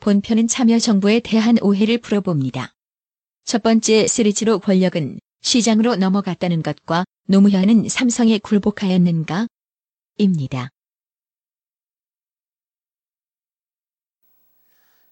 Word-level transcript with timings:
본편은 0.00 0.48
참여정부에 0.48 1.20
대한 1.20 1.56
오해를 1.60 1.98
풀어봅니다. 1.98 2.74
첫 3.44 3.62
번째 3.62 4.06
시리즈로 4.06 4.58
권력은 4.58 5.20
시장으로 5.42 5.96
넘어갔다는 5.96 6.62
것과 6.62 7.04
노무현은 7.24 7.88
삼성에 7.88 8.38
굴복하였는가? 8.38 9.46
입니다. 10.18 10.70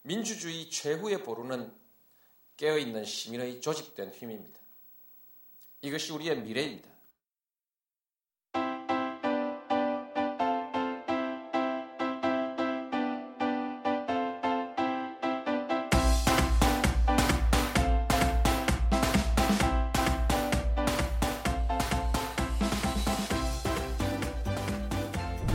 민주주의 0.02 0.70
최후의 0.70 1.22
보루는 1.22 1.72
깨어있는 2.56 3.04
시민의 3.04 3.60
조직된 3.60 4.12
힘입니다. 4.12 4.58
이것이 5.82 6.12
우리의 6.12 6.40
미래입니다. 6.42 6.97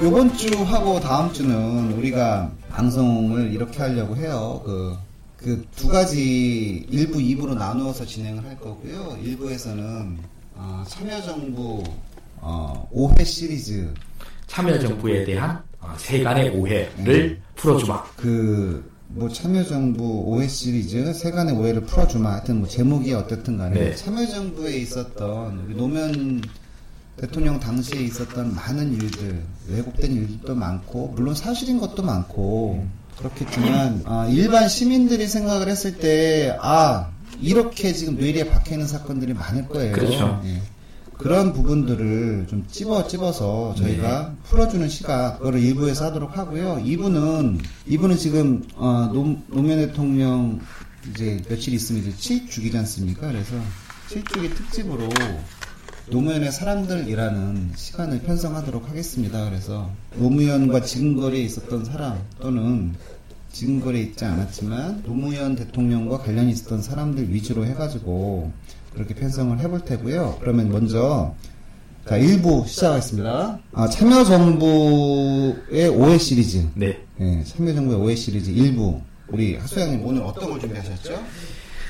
요번 0.04 0.36
주 0.36 0.50
하고 0.64 1.00
다음 1.00 1.32
주는 1.32 1.94
우리가 1.94 2.52
방송을 2.70 3.54
이렇게 3.54 3.80
하려고 3.80 4.18
해요. 4.18 4.62
그, 4.66 4.98
그 5.38 5.66
두 5.78 5.88
가지 5.88 6.86
1부, 6.92 7.16
2부로 7.16 7.56
나누어서 7.56 8.06
진행을 8.06 8.44
할 8.44 8.60
거고요. 8.60 9.18
1부에서는 9.24 10.18
어, 10.56 10.84
참여정부 10.88 11.84
어, 12.42 12.90
5회 12.94 13.24
시리즈 13.24 13.94
참여정부에 14.48 15.24
대한 15.24 15.64
어, 15.80 15.94
세간의 15.98 16.50
오해를 16.50 17.42
풀어주마. 17.56 18.04
그, 18.18 18.92
뭐, 19.08 19.30
참여정부 19.30 20.26
5회 20.28 20.50
시리즈, 20.50 21.14
세간의 21.14 21.56
오해를 21.56 21.82
풀어주마. 21.82 22.32
하여튼 22.32 22.60
뭐, 22.60 22.68
제목이 22.68 23.14
어떻든 23.14 23.58
간에, 23.58 23.80
네. 23.80 23.96
참여정부에 23.96 24.78
있었던, 24.78 25.66
우리 25.66 25.76
노무현 25.76 26.42
대통령 27.18 27.60
당시에 27.60 28.02
있었던 28.02 28.56
많은 28.56 28.94
일들, 28.94 29.44
왜곡된 29.70 30.12
일들도 30.12 30.56
많고, 30.56 31.14
물론 31.16 31.36
사실인 31.36 31.80
것도 31.80 32.04
많고, 32.04 32.88
그렇겠지만, 33.18 34.02
아, 34.06 34.28
일반 34.28 34.68
시민들이 34.68 35.28
생각을 35.28 35.68
했을 35.70 35.98
때, 35.98 36.58
아, 36.60 37.12
이렇게 37.40 37.94
지금 37.94 38.16
뇌리에 38.16 38.50
박혀있는 38.50 38.88
사건들이 38.88 39.34
많을 39.34 39.68
거예요. 39.68 39.94
그렇죠. 39.94 40.42
예. 40.46 40.62
그런 41.18 41.54
부분들을 41.54 42.48
좀 42.50 42.66
찝어 42.70 43.08
찝어서 43.08 43.76
저희가 43.78 44.36
풀어주는 44.44 44.90
시간 44.90 45.38
그거를 45.38 45.62
1부에서 45.62 46.06
하도록 46.06 46.38
하고요. 46.38 46.82
2부는 46.84 47.60
2부는 47.88 48.18
지금 48.18 48.64
어, 48.76 49.10
노, 49.14 49.38
노무현 49.48 49.78
대통령 49.78 50.60
이제 51.10 51.42
며칠 51.48 51.74
있으면 51.74 52.02
이제 52.04 52.12
7주기지 52.12 52.76
않습니까? 52.76 53.28
그래서 53.28 53.56
7주기 54.10 54.56
특집으로 54.56 55.08
노무현의 56.08 56.52
사람들이라는 56.52 57.72
시간을 57.76 58.24
편성하도록 58.24 58.90
하겠습니다. 58.90 59.50
그래서 59.50 59.90
노무현과 60.16 60.82
지금거리에 60.82 61.44
있었던 61.44 61.86
사람 61.86 62.22
또는 62.42 62.94
지금거리에 63.54 64.02
있지 64.02 64.26
않았지만 64.26 65.04
노무현 65.04 65.56
대통령과 65.56 66.18
관련이 66.18 66.52
있었던 66.52 66.82
사람들 66.82 67.34
위주로 67.34 67.66
해가지고 67.66 68.52
그렇게 68.94 69.14
편성을 69.14 69.58
해볼 69.60 69.86
테고요. 69.86 70.40
그러면 70.42 70.70
먼저 70.70 71.34
자 72.06 72.18
1부 72.18 72.68
시작하겠습니다. 72.68 73.60
아, 73.72 73.88
참여정부의 73.88 75.90
5회 75.90 76.20
시리즈. 76.20 76.68
네. 76.76 77.02
예, 77.22 77.44
참여정부의 77.46 78.00
5회 78.00 78.18
시리즈 78.18 78.52
1부. 78.52 79.02
우리 79.30 79.56
하수양님 79.56 80.06
오늘 80.06 80.22
어떤 80.24 80.50
걸 80.50 80.60
준비하셨죠? 80.60 81.24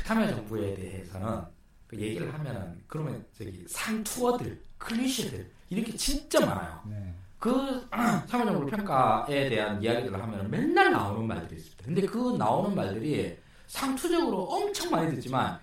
참여정부에 0.06 0.75
대해서는 0.75 1.52
그 1.93 2.01
얘기를 2.01 2.33
하면은 2.33 2.81
그러면 2.87 3.25
저기 3.37 3.63
상 3.67 4.03
투어들, 4.03 4.59
클리셰들 4.77 5.51
이렇게 5.69 5.95
진짜 5.95 6.45
많아요. 6.45 6.81
네. 6.87 7.13
그 7.39 7.87
참여정부 8.27 8.65
평가에 8.67 9.49
대한 9.49 9.81
이야기들을 9.81 10.21
하면 10.21 10.49
맨날 10.49 10.91
나오는 10.91 11.27
말들이 11.27 11.59
있습니다. 11.59 11.85
근데 11.85 12.01
그 12.05 12.35
나오는 12.37 12.75
말들이 12.75 13.37
상투적으로 13.67 14.43
엄청 14.43 14.91
많이 14.91 15.13
듣지만 15.15 15.59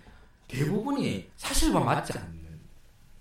대부분이 0.47 1.29
사실과 1.37 1.79
맞지 1.79 2.17
않는 2.17 2.59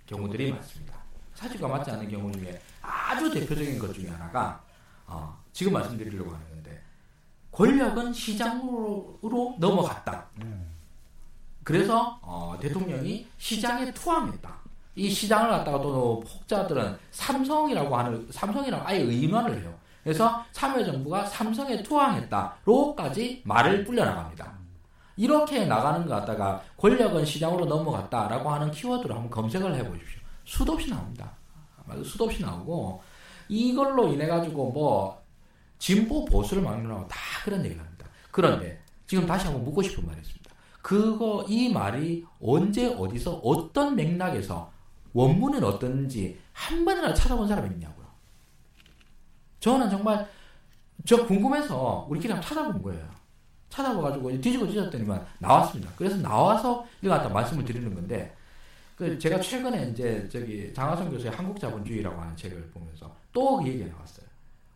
경우들이 0.06 0.52
많습니다. 0.52 1.00
사실과 1.34 1.68
맞지 1.68 1.90
않는 1.90 2.08
경우 2.08 2.30
중에 2.32 2.60
아주 2.82 3.30
대표적인 3.32 3.78
것 3.78 3.92
중에 3.94 4.08
하나가 4.08 4.62
어, 5.06 5.36
지금 5.52 5.72
말씀드리려고 5.72 6.30
하는 6.30 6.48
건데 6.50 6.82
권력은 7.52 8.12
시장으로 8.12 9.56
넘어갔다. 9.58 10.28
그래서 11.64 12.18
어, 12.22 12.56
대통령이 12.60 13.26
시장에 13.38 13.92
투항했다. 13.92 14.60
이 14.96 15.08
시장을 15.08 15.50
갖다가 15.50 15.80
또 15.80 16.22
혹자들은 16.26 16.98
삼성이라고 17.10 17.96
하는 17.96 18.26
삼성이라고 18.30 18.86
아예 18.86 19.00
의논을 19.00 19.60
해요. 19.60 19.74
그래서 20.02 20.44
참여정부가 20.52 21.26
삼성에 21.26 21.82
투항했다로까지 21.82 23.42
말을 23.44 23.84
불려나갑니다. 23.84 24.58
이렇게 25.16 25.66
나가는 25.66 26.06
것 26.06 26.14
갖다가 26.14 26.62
권력은 26.78 27.24
시장으로 27.24 27.66
넘어갔다라고 27.66 28.50
하는 28.50 28.70
키워드로 28.70 29.14
한번 29.14 29.30
검색을 29.30 29.74
해보십시오. 29.76 30.20
수도 30.44 30.72
없이 30.72 30.88
나옵니다. 30.90 31.30
수도 32.04 32.24
없이 32.24 32.42
나오고 32.42 33.02
이걸로 33.48 34.08
인해 34.08 34.26
가지고 34.26 34.70
뭐 34.70 35.22
진보 35.78 36.24
보수를 36.24 36.62
막론하고 36.62 37.06
다 37.08 37.18
그런 37.44 37.64
얘기를 37.64 37.82
합니다. 37.82 38.06
그런데 38.30 38.80
지금 39.06 39.26
다시 39.26 39.46
한번 39.46 39.64
묻고 39.64 39.82
싶은 39.82 40.06
말이 40.06 40.18
있습니다. 40.20 40.39
그거 40.82 41.44
이 41.48 41.72
말이 41.72 42.24
언제 42.40 42.94
어디서 42.94 43.34
어떤 43.44 43.94
맥락에서 43.96 44.70
원문은 45.12 45.62
어떤지 45.64 46.38
한 46.52 46.84
번이나 46.84 47.12
찾아본 47.12 47.46
사람이 47.48 47.74
있냐고요. 47.74 48.06
저는 49.60 49.90
정말 49.90 50.28
저 51.04 51.26
궁금해서 51.26 52.06
우리끼리 52.08 52.32
한번 52.32 52.48
찾아본 52.48 52.82
거예요. 52.82 53.08
찾아봐가지고 53.68 54.40
뒤지고 54.40 54.66
뒤졌더니만 54.66 55.24
나왔습니다. 55.38 55.92
그래서 55.96 56.16
나와서 56.16 56.84
이거 57.02 57.10
갖다 57.10 57.28
말씀을 57.28 57.64
드리는 57.64 57.94
건데 57.94 58.34
그 58.96 59.18
제가 59.18 59.40
최근에 59.40 59.90
이제 59.90 60.28
저기 60.30 60.72
장하성 60.74 61.10
교수의 61.10 61.32
한국자본주의라고 61.32 62.20
하는 62.20 62.36
책을 62.36 62.70
보면서 62.70 63.14
또 63.32 63.56
그 63.58 63.68
얘기가 63.68 63.86
나왔어요. 63.92 64.26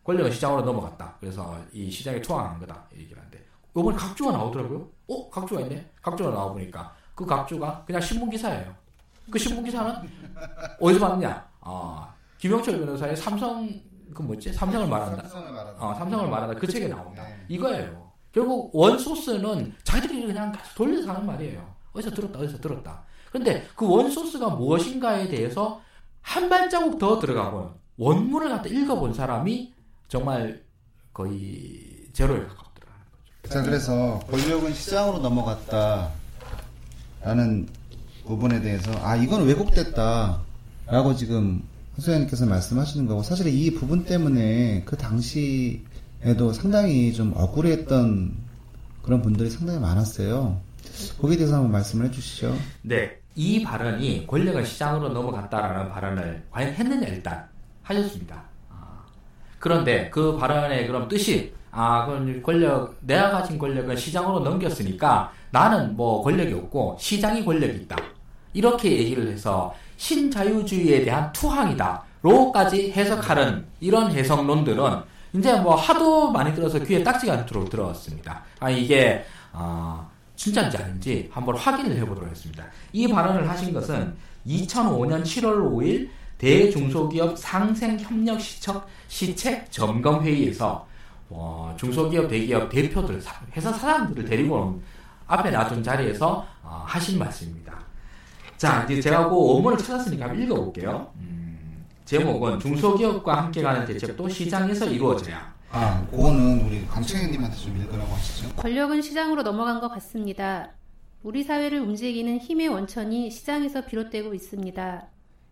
권력은 0.03 0.31
시장으로 0.31 0.61
넘어갔다. 0.61 1.15
그래서 1.19 1.59
이 1.73 1.89
시장에 1.89 2.21
투항한 2.21 2.59
거다. 2.59 2.85
이 2.95 3.01
얘기를 3.01 3.21
이번에 3.75 3.97
각주가 3.97 4.31
나오더라고요. 4.31 4.87
어? 5.09 5.29
각주가 5.29 5.61
있네? 5.61 5.89
각주가 6.01 6.29
나와보니까 6.29 6.95
그 7.13 7.25
각주가 7.25 7.83
그냥 7.85 8.01
신문기사예요. 8.01 8.73
그 9.29 9.37
신문기사는 9.37 9.93
어디서 10.79 11.07
봤느냐? 11.07 11.47
아, 11.61 12.13
김영철 12.37 12.79
변호사의 12.79 13.15
삼성 13.15 13.67
그 14.13 14.21
뭐지? 14.21 14.53
삼성을 14.53 14.87
말한다. 14.87 15.27
삼성을 15.27 15.51
말한다. 15.51 15.85
어, 15.85 15.93
삼성을 15.95 16.29
말한다. 16.29 16.59
그 16.59 16.67
책에 16.67 16.87
나온다. 16.87 17.23
네. 17.23 17.45
이거예요. 17.49 18.11
결국 18.31 18.73
원소스는 18.73 19.73
자기들이 19.83 20.27
그냥 20.27 20.51
계속 20.51 20.75
돌려서 20.75 21.09
하는 21.09 21.25
말이에요. 21.25 21.75
어디서 21.93 22.11
들었다, 22.11 22.39
어디서 22.39 22.59
들었다. 22.59 23.03
근데 23.31 23.67
그 23.75 23.87
원소스가 23.87 24.49
무엇인가에 24.49 25.27
대해서 25.27 25.81
한 26.21 26.49
발자국 26.49 26.97
더 26.97 27.19
들어가본 27.19 27.73
원문을 27.97 28.49
갖다 28.49 28.67
읽어본 28.67 29.13
사람이 29.13 29.73
정말 30.07 30.63
거의 31.13 32.09
제로에 32.13 32.45
거죠. 32.45 32.64
자, 33.49 33.61
그래서 33.61 34.19
권력은 34.29 34.73
시장으로 34.73 35.19
넘어갔다. 35.19 36.09
라는 37.21 37.67
부분에 38.25 38.61
대해서, 38.61 38.91
아, 39.03 39.15
이건 39.15 39.45
왜곡됐다. 39.45 40.41
라고 40.87 41.15
지금 41.15 41.63
허수연님께서 41.97 42.45
말씀하시는 42.45 43.05
거고, 43.07 43.23
사실 43.23 43.47
이 43.47 43.73
부분 43.73 44.05
때문에 44.05 44.83
그 44.85 44.97
당시에도 44.97 46.53
상당히 46.53 47.13
좀 47.13 47.33
억울했던 47.35 48.33
그런 49.01 49.21
분들이 49.21 49.49
상당히 49.49 49.79
많았어요. 49.79 50.59
거기에 51.19 51.37
대해서 51.37 51.55
한번 51.55 51.71
말씀을 51.71 52.07
해주시죠. 52.07 52.55
네. 52.83 53.17
이 53.35 53.61
발언이 53.63 54.27
권력은 54.27 54.63
시장으로 54.63 55.09
넘어갔다라는 55.09 55.91
발언을 55.91 56.43
과연 56.51 56.73
했느냐 56.73 57.07
일단 57.07 57.45
하셨습니다. 57.83 58.43
아, 59.65 59.67
그런데 59.67 60.09
그 60.11 60.37
발언의 60.37 60.85
그럼 60.85 61.07
뜻이 61.07 61.51
아, 61.71 62.05
그럼 62.05 62.41
권력 62.43 62.95
내가 63.01 63.31
가진 63.31 63.57
권력은 63.57 63.95
시장으로 63.97 64.39
넘겼으니까 64.41 65.31
나는 65.49 65.95
뭐 65.95 66.21
권력이 66.21 66.53
없고 66.53 66.97
시장이 66.99 67.43
권력이 67.43 67.79
있다. 67.79 67.95
이렇게 68.53 68.91
얘기를 68.91 69.27
해서 69.27 69.73
신자유주의에 69.97 71.03
대한 71.03 71.31
투항이다 71.33 72.03
로까지 72.21 72.91
해석하는 72.91 73.65
이런 73.79 74.11
해석론들은 74.11 75.01
이제 75.33 75.59
뭐 75.59 75.75
하도 75.75 76.31
많이 76.31 76.53
들어서 76.53 76.79
귀에 76.79 77.03
딱지가 77.03 77.33
않도록 77.33 77.69
들어왔습니다. 77.69 78.43
아 78.59 78.69
이게 78.69 79.25
아 79.51 80.07
진짜인지 80.35 80.77
아닌지 80.77 81.29
한번 81.33 81.57
확인을 81.57 81.97
해보도록 81.97 82.25
하겠습니다. 82.25 82.63
이 82.93 83.07
발언을 83.07 83.49
하신 83.49 83.73
것은 83.73 84.15
2005년 84.45 85.23
7월 85.23 85.71
5일 85.71 86.09
대중소기업 86.37 87.37
상생협력시책 87.37 88.81
시책 89.07 89.71
점검회의에서 89.71 90.87
어, 91.29 91.75
중소기업, 91.79 92.27
대기업 92.27 92.69
대표들, 92.69 93.21
회사 93.55 93.71
사장들을 93.71 94.25
데리고 94.25 94.79
앞에 95.27 95.49
놔둔 95.51 95.83
자리에서 95.83 96.45
어, 96.61 96.83
하신 96.85 97.17
말씀입니다. 97.17 97.73
자, 98.57 98.83
이제 98.89 99.01
제가 99.01 99.29
그 99.29 99.35
원문을 99.35 99.77
찾았으니까 99.77 100.25
한번 100.25 100.43
읽어볼게요. 100.43 101.11
음, 101.15 101.85
제목은 102.05 102.59
중소기업과 102.59 103.43
함께 103.43 103.61
가는 103.61 103.85
대책도 103.85 104.29
시장에서 104.29 104.85
이루어져야. 104.85 105.53
아, 105.71 106.05
그거는 106.09 106.61
우리 106.65 106.87
강창현님한테 106.87 107.57
좀 107.57 107.75
읽으라고 107.77 108.13
하시죠. 108.13 108.55
권력은 108.55 109.01
시장으로 109.01 109.43
넘어간 109.43 109.81
것 109.81 109.89
같습니다. 109.89 110.71
우리 111.21 111.43
사회를 111.43 111.79
움직이는 111.79 112.37
힘의 112.37 112.67
원천이 112.69 113.31
시장에서 113.31 113.85
비롯되고 113.85 114.33
있습니다. 114.33 115.07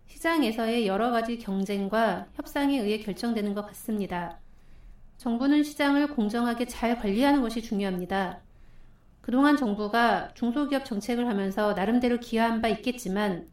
시장에서의 0.08 0.88
여러 0.88 1.12
가지 1.12 1.38
경쟁과 1.38 2.28
협상에 2.34 2.80
의해 2.80 3.00
결정되는 3.00 3.54
것 3.54 3.66
같습니다. 3.68 4.40
정부는 5.18 5.64
시장을 5.64 6.08
공정하게 6.08 6.66
잘 6.66 6.98
관리하는 6.98 7.42
것이 7.42 7.62
중요합니다. 7.62 8.42
그동안 9.22 9.56
정부가 9.56 10.34
중소기업 10.34 10.84
정책을 10.84 11.28
하면서 11.28 11.74
나름대로 11.74 12.20
기여한 12.20 12.62
바 12.62 12.68
있겠지만 12.68 13.48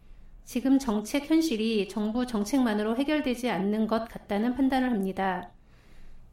지금 0.44 0.80
정책 0.80 1.30
현실이 1.30 1.88
정부 1.88 2.26
정책만으로 2.26 2.96
해결되지 2.96 3.48
않는 3.50 3.86
것 3.86 4.08
같다는 4.08 4.56
판단을 4.56 4.90
합니다. 4.90 5.50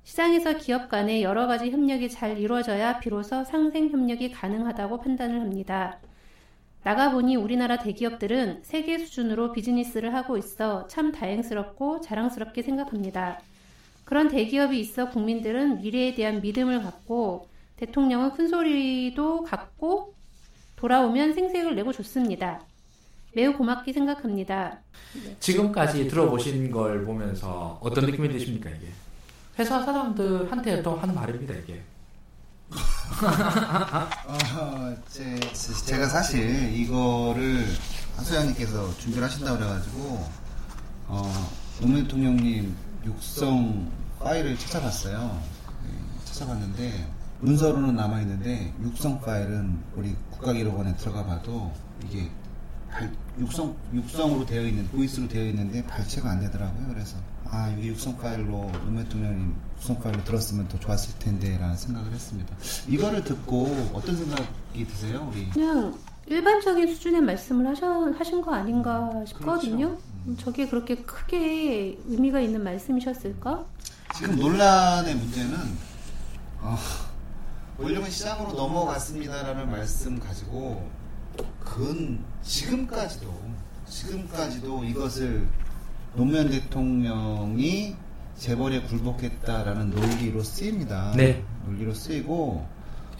시장에서 0.04 0.58
기업 0.58 0.90
간의 0.90 1.22
여러 1.22 1.46
가지 1.46 1.70
협력이 1.70 2.10
잘 2.10 2.40
이루어져야 2.40 3.00
비로소 3.00 3.44
상생 3.44 3.90
협력이 3.90 4.32
가능하다고 4.32 5.02
판단을 5.02 5.42
합니다. 5.42 6.00
나가보니 6.88 7.36
우리나라 7.36 7.78
대기업들은 7.80 8.62
세계 8.64 8.98
수준으로 8.98 9.52
비즈니스를 9.52 10.16
하고 10.16 10.38
있어 10.38 10.88
참 10.88 11.12
다행스럽고 11.12 12.00
자랑스럽게 12.00 12.64
생각합니다. 12.64 13.42
그런 14.06 14.30
대기업이 14.30 14.80
있어 14.80 15.10
국민들은 15.10 15.82
미래에 15.82 16.16
대한 16.16 16.40
믿음을 16.40 16.82
갖고 16.82 17.50
대통령은 17.76 18.32
큰 18.32 18.48
소리도 18.48 19.44
갖고 19.44 20.14
돌아오면 20.78 21.34
생색을 21.34 21.76
내고 21.76 21.92
좋습니다. 21.92 22.62
매우 23.34 23.52
고맙게 23.58 23.92
생각합니다. 23.92 24.80
지금까지 25.42 26.08
들어보신 26.08 26.72
걸 26.72 27.04
보면서 27.04 27.78
어떤 27.82 28.06
느낌이 28.06 28.30
드십니까 28.30 28.70
이게? 28.70 28.88
회사 29.60 29.84
사람들한테 29.84 30.82
또한 30.84 31.14
말입니다 31.14 31.54
이게. 31.54 31.82
어, 34.28 34.96
제, 35.10 35.40
제가 35.86 36.08
사실 36.10 36.74
이거를 36.76 37.66
하소연님께서 38.18 38.98
준비를 38.98 39.24
하신다고 39.24 39.58
그래가지고 39.58 40.30
어, 41.08 41.50
노무현 41.80 42.04
대통령님 42.04 42.76
육성 43.06 43.92
파일을 44.20 44.58
찾아봤어요. 44.58 45.42
네, 45.86 45.92
찾아봤는데 46.26 47.08
문서로는 47.40 47.96
남아 47.96 48.22
있는데 48.22 48.74
육성 48.82 49.22
파일은 49.22 49.80
우리 49.96 50.16
국가기록원에 50.32 50.96
들어가 50.98 51.26
봐도 51.26 51.72
이게 52.04 52.30
발, 52.90 53.14
육성 53.40 53.76
육성으로 53.94 54.46
되어 54.46 54.64
있는 54.64 54.88
보이스로 54.90 55.28
되어 55.28 55.46
있는데 55.46 55.86
발췌가 55.86 56.32
안 56.32 56.40
되더라고요. 56.42 56.88
그래서 56.88 57.18
아 57.46 57.70
이게 57.70 57.88
육성 57.90 58.18
파일로 58.18 58.72
노무현 58.84 59.04
대통령님 59.06 59.48
육 59.50 59.67
성 59.80 60.00
파일로 60.00 60.24
들었으면 60.24 60.68
더 60.68 60.80
좋았을 60.80 61.18
텐데라는 61.20 61.76
생각을 61.76 62.12
했습니다. 62.12 62.56
이거를 62.88 63.24
듣고 63.24 63.92
어떤 63.94 64.16
생각이 64.18 64.88
드세요, 64.88 65.30
우리? 65.32 65.50
그냥 65.50 65.98
일반적인 66.26 66.94
수준의 66.94 67.22
말씀을 67.22 67.68
하셔, 67.68 68.12
하신 68.12 68.42
거 68.42 68.54
아닌가 68.54 69.24
싶거든요. 69.28 69.88
그렇죠. 69.90 70.02
음. 70.28 70.38
저게 70.38 70.68
그렇게 70.68 70.96
크게 70.96 71.98
의미가 72.08 72.42
있는 72.42 72.64
말씀이셨을까? 72.64 73.66
지금 74.16 74.36
논란의 74.38 75.16
문제는 75.16 75.58
어, 76.62 76.78
원료는 77.78 78.10
시장으로 78.10 78.54
넘어갔습니다라는 78.54 79.70
말씀 79.70 80.20
가지고 80.20 80.90
그건 81.60 82.24
지금까지도 82.42 83.34
지금까지도 83.88 84.84
이것을 84.84 85.48
노무현 86.16 86.50
대통령이 86.50 87.96
재벌에 88.38 88.82
굴복했다라는 88.82 89.90
논리로 89.90 90.44
쓰입니다. 90.44 91.14
네. 91.16 91.44
논리로 91.66 91.94
쓰이고 91.94 92.66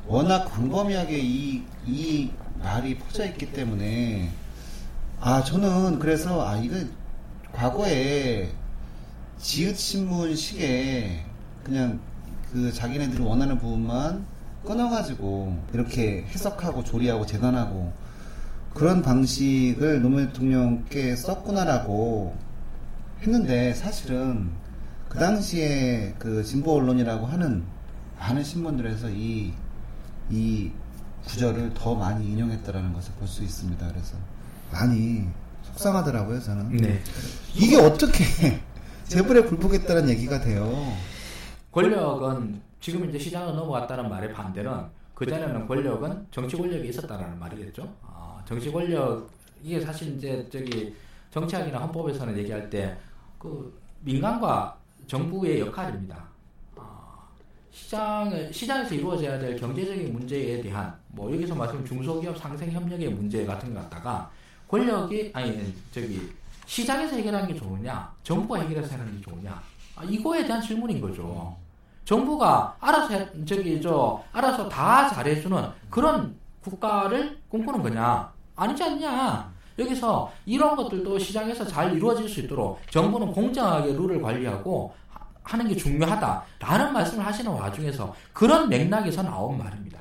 워낙 0.06 0.46
광범위하게 0.46 1.20
이, 1.20 1.64
이 1.86 2.32
말이 2.60 2.98
퍼져 2.98 3.26
있기 3.26 3.52
때문에 3.52 4.32
아 5.20 5.44
저는 5.44 6.00
그래서 6.00 6.48
아 6.48 6.58
이거 6.58 6.76
과거에 7.52 8.50
지읒신문식에 9.40 11.26
그냥 11.64 12.00
그 12.52 12.72
자기네들이 12.72 13.22
원하는 13.22 13.58
부분만 13.58 14.26
끊어가지고 14.66 15.58
이렇게 15.74 16.26
해석하고 16.30 16.84
조리하고 16.84 17.26
재단하고 17.26 17.92
그런 18.74 19.02
방식을 19.02 20.02
노무현 20.02 20.28
대통령께 20.28 21.16
썼구나라고 21.16 22.36
했는데 23.22 23.74
사실은 23.74 24.52
그 25.18 25.22
당시에 25.22 26.14
그 26.20 26.44
진보 26.44 26.76
언론이라고 26.76 27.26
하는 27.26 27.64
많은 28.20 28.44
신문들에서 28.44 29.10
이, 29.10 29.52
이 30.30 30.72
구절을 31.26 31.74
더 31.74 31.96
많이 31.96 32.28
인용했다라는 32.34 32.94
것을 32.94 33.14
볼 33.14 33.28
수 33.28 33.42
있습니다. 33.44 33.88
그래서 33.88 34.16
많이 34.72 35.28
속상하더라고요, 35.64 36.40
저는. 36.40 36.78
네. 36.78 37.02
이게 37.56 37.78
어떻게 37.78 38.24
재벌에 39.06 39.42
굴복했다는 39.42 40.08
얘기가 40.10 40.40
돼요. 40.40 40.72
권력은 41.72 42.62
지금 42.80 43.10
이제 43.10 43.18
시장으로 43.18 43.56
넘어갔다는 43.56 44.08
말의 44.10 44.32
반대는 44.34 44.72
그 45.16 45.26
전에는 45.26 45.68
권력은 45.68 46.28
정치 46.30 46.56
권력이 46.56 46.90
있었다라는 46.90 47.40
말이겠죠. 47.40 47.92
아, 48.04 48.40
정치 48.48 48.72
권력 48.72 49.28
이게 49.64 49.82
사실 49.82 50.16
이제 50.16 50.48
저기 50.52 50.96
정치학이나 51.32 51.80
헌법에서는 51.80 52.38
얘기할 52.38 52.70
때 52.70 52.96
그 53.40 53.78
민간과 54.02 54.77
정부의 55.08 55.62
역할입니다. 55.62 56.18
아, 56.76 57.18
시장 57.72 58.52
시장에서 58.52 58.94
이루어져야 58.94 59.40
될 59.40 59.56
경제적인 59.60 60.12
문제에 60.14 60.62
대한 60.62 60.94
뭐 61.08 61.32
여기서 61.34 61.56
말씀 61.56 61.84
중소기업 61.86 62.38
상생 62.38 62.72
협력의 62.72 63.10
문제 63.10 63.46
같은 63.46 63.74
거 63.74 63.80
갖다가 63.82 64.30
권력이 64.68 65.32
아니 65.34 65.74
저기 65.92 66.30
시장에서 66.66 67.16
해결하는 67.16 67.48
게 67.48 67.56
좋으냐 67.56 68.12
정부가 68.24 68.60
해결해서 68.62 68.94
하는 68.96 69.16
게 69.16 69.22
좋으냐 69.22 69.62
아, 69.96 70.04
이거에 70.04 70.46
대한 70.46 70.62
질문인 70.62 71.00
거죠. 71.02 71.56
정부가 72.06 72.76
알아서 72.80 73.14
해- 73.14 73.46
저기 73.46 73.82
저 73.82 74.24
알아서 74.32 74.70
다 74.70 75.10
잘해주는 75.10 75.70
그런 75.90 76.36
국가를 76.64 77.38
꿈꾸는 77.50 77.82
거냐 77.82 78.32
아니지 78.56 78.84
않냐 78.84 79.52
여기서 79.78 80.32
이런 80.46 80.76
것들도 80.76 81.20
시장에서 81.20 81.66
잘 81.66 81.96
이루어질 81.96 82.28
수 82.28 82.40
있도록 82.42 82.80
정부는 82.92 83.32
공정하게 83.32 83.94
룰을 83.94 84.22
관리하고 84.22 84.94
하- 85.10 85.26
하는 85.44 85.68
게 85.68 85.76
중요하다라는 85.76 86.94
말씀을 86.94 87.26
하시는 87.26 87.52
와중에서 87.52 88.14
그런 88.34 88.70
맥락에서 88.70 89.22
나온 89.24 89.58
말입니다. 89.58 90.00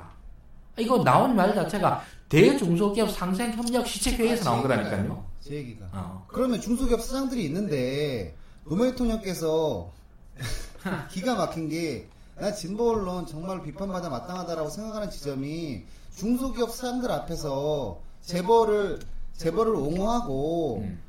이거 0.79 1.03
나온 1.03 1.35
말 1.35 1.53
자체가 1.55 2.01
대중소기업 2.29 3.09
상생 3.11 3.51
협력 3.53 3.87
시책회의에서 3.87 4.43
나온 4.43 4.61
거라니까요. 4.61 5.23
제 5.39 5.55
얘기가. 5.55 5.85
어. 5.93 6.25
그러면 6.27 6.59
중소기업 6.59 7.01
사장들이 7.01 7.45
있는데 7.45 8.35
노무현 8.65 8.91
대통령께서 8.91 9.89
기가 11.09 11.35
막힌 11.35 11.69
게 11.69 12.07
나 12.39 12.53
진보 12.53 12.91
언론 12.91 13.25
정말 13.25 13.63
비판받아 13.63 14.09
마땅하다라고 14.09 14.69
생각하는 14.69 15.09
지점이 15.09 15.81
중소기업 16.15 16.69
사장들 16.69 17.09
앞에서 17.11 17.97
재벌을 18.21 18.99
재벌을 19.37 19.75
옹호하고 19.75 20.81
음. 20.83 20.99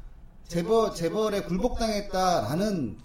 재벌 0.46 0.94
재벌에 0.94 1.42
굴복당했다라는 1.42 2.96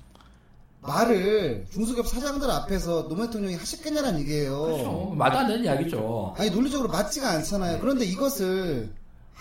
말을 0.81 1.65
중소기업 1.71 2.07
사장들 2.07 2.49
앞에서 2.49 3.07
노무현 3.07 3.29
대통령이 3.29 3.55
하셨겠냐는 3.55 4.19
얘기예요. 4.19 4.61
그렇죠. 4.61 5.13
말도 5.15 5.37
안 5.39 5.47
되는 5.47 5.63
이야기죠. 5.63 6.35
아니 6.37 6.49
논리적으로 6.49 6.89
맞지가 6.89 7.29
않잖아요. 7.29 7.79
그런데 7.79 8.05
이것을 8.05 8.89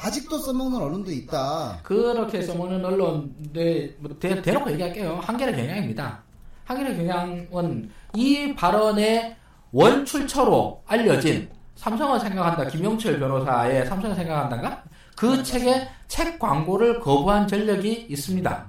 아직도 0.01 0.39
써먹는 0.39 0.81
언론도 0.81 1.11
있다. 1.11 1.81
그렇게 1.83 2.43
써먹는 2.43 2.85
언론들 2.85 3.97
뭐 3.99 4.17
대, 4.19 4.41
대놓고 4.41 4.71
얘기할게요. 4.73 5.19
한겨레 5.23 5.53
경향입니다. 5.53 6.23
한겨레 6.65 6.97
경향은 6.97 7.91
이 8.15 8.55
발언의 8.55 9.37
원출처로 9.73 10.83
알려진 10.87 11.49
삼성을 11.75 12.21
생각한다 12.21 12.67
김용철 12.67 13.19
변호사의 13.19 13.87
삼성을 13.87 14.15
생각한다가 14.15 14.85
그 15.23 15.41
책의 15.45 15.89
책 16.09 16.41
광고를 16.41 16.99
거부한 16.99 17.47
전력이 17.47 18.09
있습니다. 18.11 18.67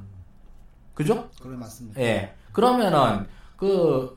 그죠? 0.94 1.28
그래 1.42 1.58
맞습니다. 1.58 2.00
예. 2.00 2.36
그러면은 2.52 3.26
그 3.58 4.16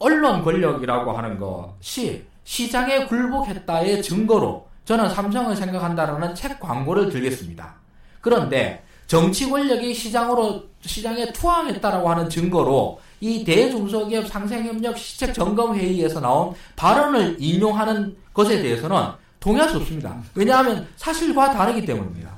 언론 0.00 0.42
권력이라고 0.42 1.12
하는 1.12 1.38
것이 1.38 2.26
시장에 2.42 3.06
굴복했다의 3.06 4.02
증거로 4.02 4.66
저는 4.84 5.08
삼성을 5.10 5.54
생각한다라는 5.54 6.34
책 6.34 6.58
광고를 6.58 7.10
들겠습니다. 7.10 7.76
그런데 8.20 8.84
정치 9.06 9.48
권력이 9.48 9.94
시장으로 9.94 10.64
시장에 10.80 11.32
투항했다라고 11.32 12.10
하는 12.10 12.28
증거로 12.28 13.00
이 13.20 13.44
대중소기업 13.44 14.26
상생협력 14.26 14.98
시책 14.98 15.32
점검 15.32 15.76
회의에서 15.76 16.18
나온 16.18 16.54
발언을 16.74 17.36
인용하는 17.38 18.16
것에 18.34 18.60
대해서는 18.60 19.21
동의할 19.42 19.68
수 19.68 19.78
없습니다. 19.78 20.16
왜냐하면 20.36 20.86
사실과 20.94 21.50
다르기 21.50 21.84
때문입니다. 21.84 22.30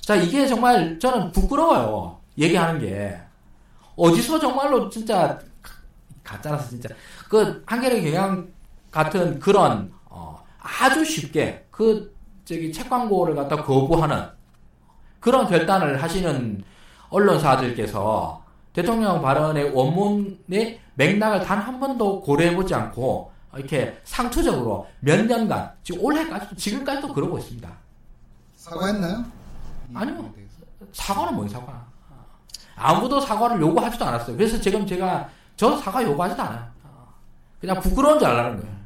자, 0.00 0.14
이게 0.14 0.46
정말 0.46 0.96
저는 1.00 1.32
부끄러워요. 1.32 2.16
얘기하는 2.38 2.80
게. 2.80 3.18
어디서 3.96 4.38
정말로 4.38 4.88
진짜, 4.88 5.36
가짜라서 6.22 6.68
진짜. 6.68 6.88
그, 7.28 7.62
한겨레 7.66 8.00
경향 8.00 8.46
같은 8.92 9.40
그런, 9.40 9.92
어, 10.06 10.40
아주 10.60 11.04
쉽게 11.04 11.66
그, 11.72 12.16
저기 12.44 12.72
책 12.72 12.88
광고를 12.88 13.34
갖다 13.34 13.56
거부하는 13.56 14.24
그런 15.18 15.48
결단을 15.48 16.00
하시는 16.00 16.62
언론사들께서 17.10 18.40
대통령 18.72 19.20
발언의 19.20 19.72
원문의 19.74 20.80
맥락을 20.94 21.40
단 21.44 21.58
한 21.58 21.80
번도 21.80 22.20
고려해보지 22.20 22.72
않고 22.72 23.32
이렇게 23.56 24.00
상투적으로 24.04 24.86
몇 25.00 25.24
년간 25.24 25.72
지금 25.82 26.04
올해까지도 26.04 26.56
지금까지도 26.56 27.12
그러고 27.14 27.38
있습니다. 27.38 27.68
사과했나요? 28.56 29.24
아니요. 29.94 30.32
사과는 30.92 31.34
뭔 31.34 31.48
사과? 31.48 31.86
아무도 32.76 33.20
사과를 33.20 33.60
요구하지도 33.60 34.04
않았어요. 34.04 34.36
그래서 34.36 34.60
지금 34.60 34.86
제가 34.86 35.28
저 35.56 35.76
사과 35.78 36.02
요구하지도 36.02 36.40
않아요. 36.42 36.68
그냥 37.60 37.80
부끄러운 37.80 38.18
줄 38.18 38.28
알라는 38.28 38.60
거예요. 38.60 38.76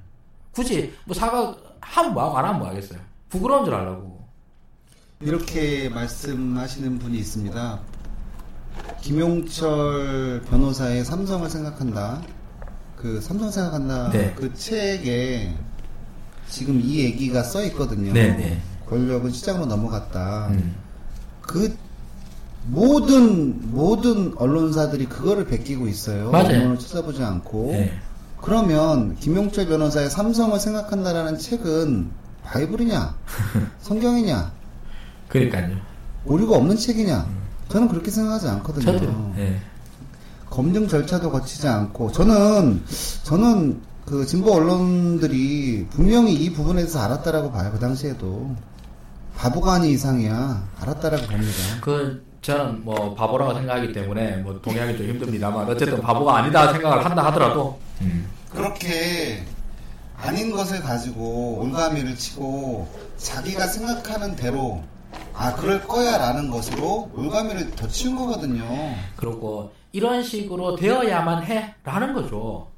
굳이 0.52 0.95
뭐 1.04 1.14
사과 1.14 1.54
하면 1.81 2.14
뭐하고 2.14 2.38
안 2.38 2.45
하면 2.47 2.59
뭐 2.61 2.69
하겠어요. 2.69 2.99
부끄러운 3.28 3.64
줄 3.64 3.75
알라고. 3.75 4.23
이렇게 5.21 5.88
말씀하시는 5.88 6.99
분이 6.99 7.19
있습니다. 7.19 7.81
김용철 9.02 10.42
변호사의 10.49 11.04
삼성을 11.04 11.49
생각한다. 11.50 12.23
그 13.02 13.21
삼성 13.21 13.50
생각한다. 13.50 14.11
네. 14.11 14.32
그 14.37 14.54
책에 14.54 15.52
지금 16.49 16.80
이 16.80 17.00
얘기가 17.00 17.42
써 17.42 17.64
있거든요. 17.64 18.12
네, 18.12 18.28
네. 18.37 18.62
권력은 18.88 19.32
시장으로 19.32 19.66
넘어갔다. 19.66 20.49
음. 20.52 20.76
그 21.40 21.76
모든 22.66 23.73
모든 23.73 24.35
언론사들이 24.37 25.06
그거를 25.06 25.47
베끼고 25.47 25.88
있어요. 25.88 26.30
맞아요. 26.30 26.61
언론을 26.61 26.78
찾아보지 26.78 27.25
않고. 27.25 27.73
네. 27.73 27.92
그러면 28.40 29.16
김용철 29.16 29.66
변호사의 29.66 30.09
삼성을 30.09 30.59
생각한다라는 30.59 31.38
책은 31.38 32.11
바이블이냐, 32.44 33.16
성경이냐, 33.82 34.52
그러니까요. 35.28 35.76
오류가 36.25 36.56
없는 36.56 36.76
책이냐? 36.76 37.26
저는 37.68 37.88
그렇게 37.88 38.11
생각하지 38.11 38.49
않거든요. 38.49 38.85
저도. 38.85 39.32
예. 39.38 39.61
검증 40.52 40.87
절차도 40.87 41.30
거치지 41.30 41.66
않고 41.66 42.12
저는 42.12 42.85
저는 43.25 43.80
그 44.04 44.26
진보 44.26 44.52
언론들이 44.52 45.87
분명히 45.88 46.35
이 46.35 46.52
부분에 46.52 46.82
대해서 46.82 47.00
알았다라고 47.00 47.50
봐요. 47.50 47.71
그 47.73 47.78
당시에도 47.78 48.54
바보가 49.35 49.75
아닌 49.75 49.92
이상이야 49.92 50.68
알았다라고 50.78 51.26
봅니다. 51.26 51.56
그 51.80 52.23
저는 52.42 52.85
뭐 52.85 53.14
바보라고 53.14 53.54
생각하기 53.54 53.94
때문에 53.94 54.37
뭐 54.38 54.61
동의하기 54.61 54.99
좀 54.99 55.06
힘듭니다만 55.06 55.71
어쨌든 55.71 56.02
바보가 56.02 56.37
아니다 56.37 56.71
생각을 56.73 57.02
한다 57.02 57.25
하더라도 57.26 57.78
음. 58.02 58.28
그렇게 58.50 59.47
아닌 60.18 60.50
것을 60.52 60.82
가지고 60.82 61.61
올가미를 61.62 62.14
치고 62.14 62.88
자기가 63.16 63.68
생각하는 63.68 64.37
대로 64.37 64.82
아 65.32 65.54
그럴 65.54 65.82
거야라는 65.87 66.50
것으로 66.50 67.11
올가미를 67.14 67.71
더 67.71 67.88
치운 67.88 68.16
거거든요. 68.16 68.64
그리고 69.16 69.73
이런 69.92 70.22
식으로 70.22 70.76
되어야만 70.76 71.44
해라는 71.44 72.14
거죠. 72.14 72.68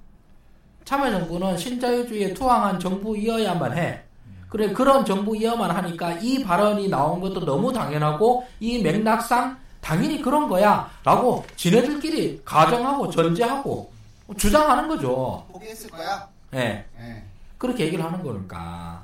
참여정부는 0.85 1.57
신자유주의에 1.57 2.35
투항한 2.35 2.79
정부이어야만 2.79 3.77
해. 3.79 4.01
그래 4.49 4.73
그런 4.73 5.05
정부이어만 5.05 5.71
하니까 5.71 6.13
이 6.15 6.43
발언이 6.43 6.89
나온 6.89 7.21
것도 7.21 7.45
너무 7.45 7.73
당연하고 7.73 8.47
이 8.61 8.83
맥락상 8.83 9.57
당연히 9.81 10.21
그런 10.21 10.49
거야라고 10.49 11.45
지네들끼리 11.57 12.43
가정하고 12.45 13.11
전제하고 13.11 13.91
주장하는 14.37 14.89
거죠. 14.89 15.45
포기했을 15.53 15.91
거야. 15.91 16.29
예. 16.55 16.85
예. 17.01 17.23
그렇게 17.59 17.87
얘기를 17.87 18.05
하는 18.05 18.23
거니까. 18.23 19.03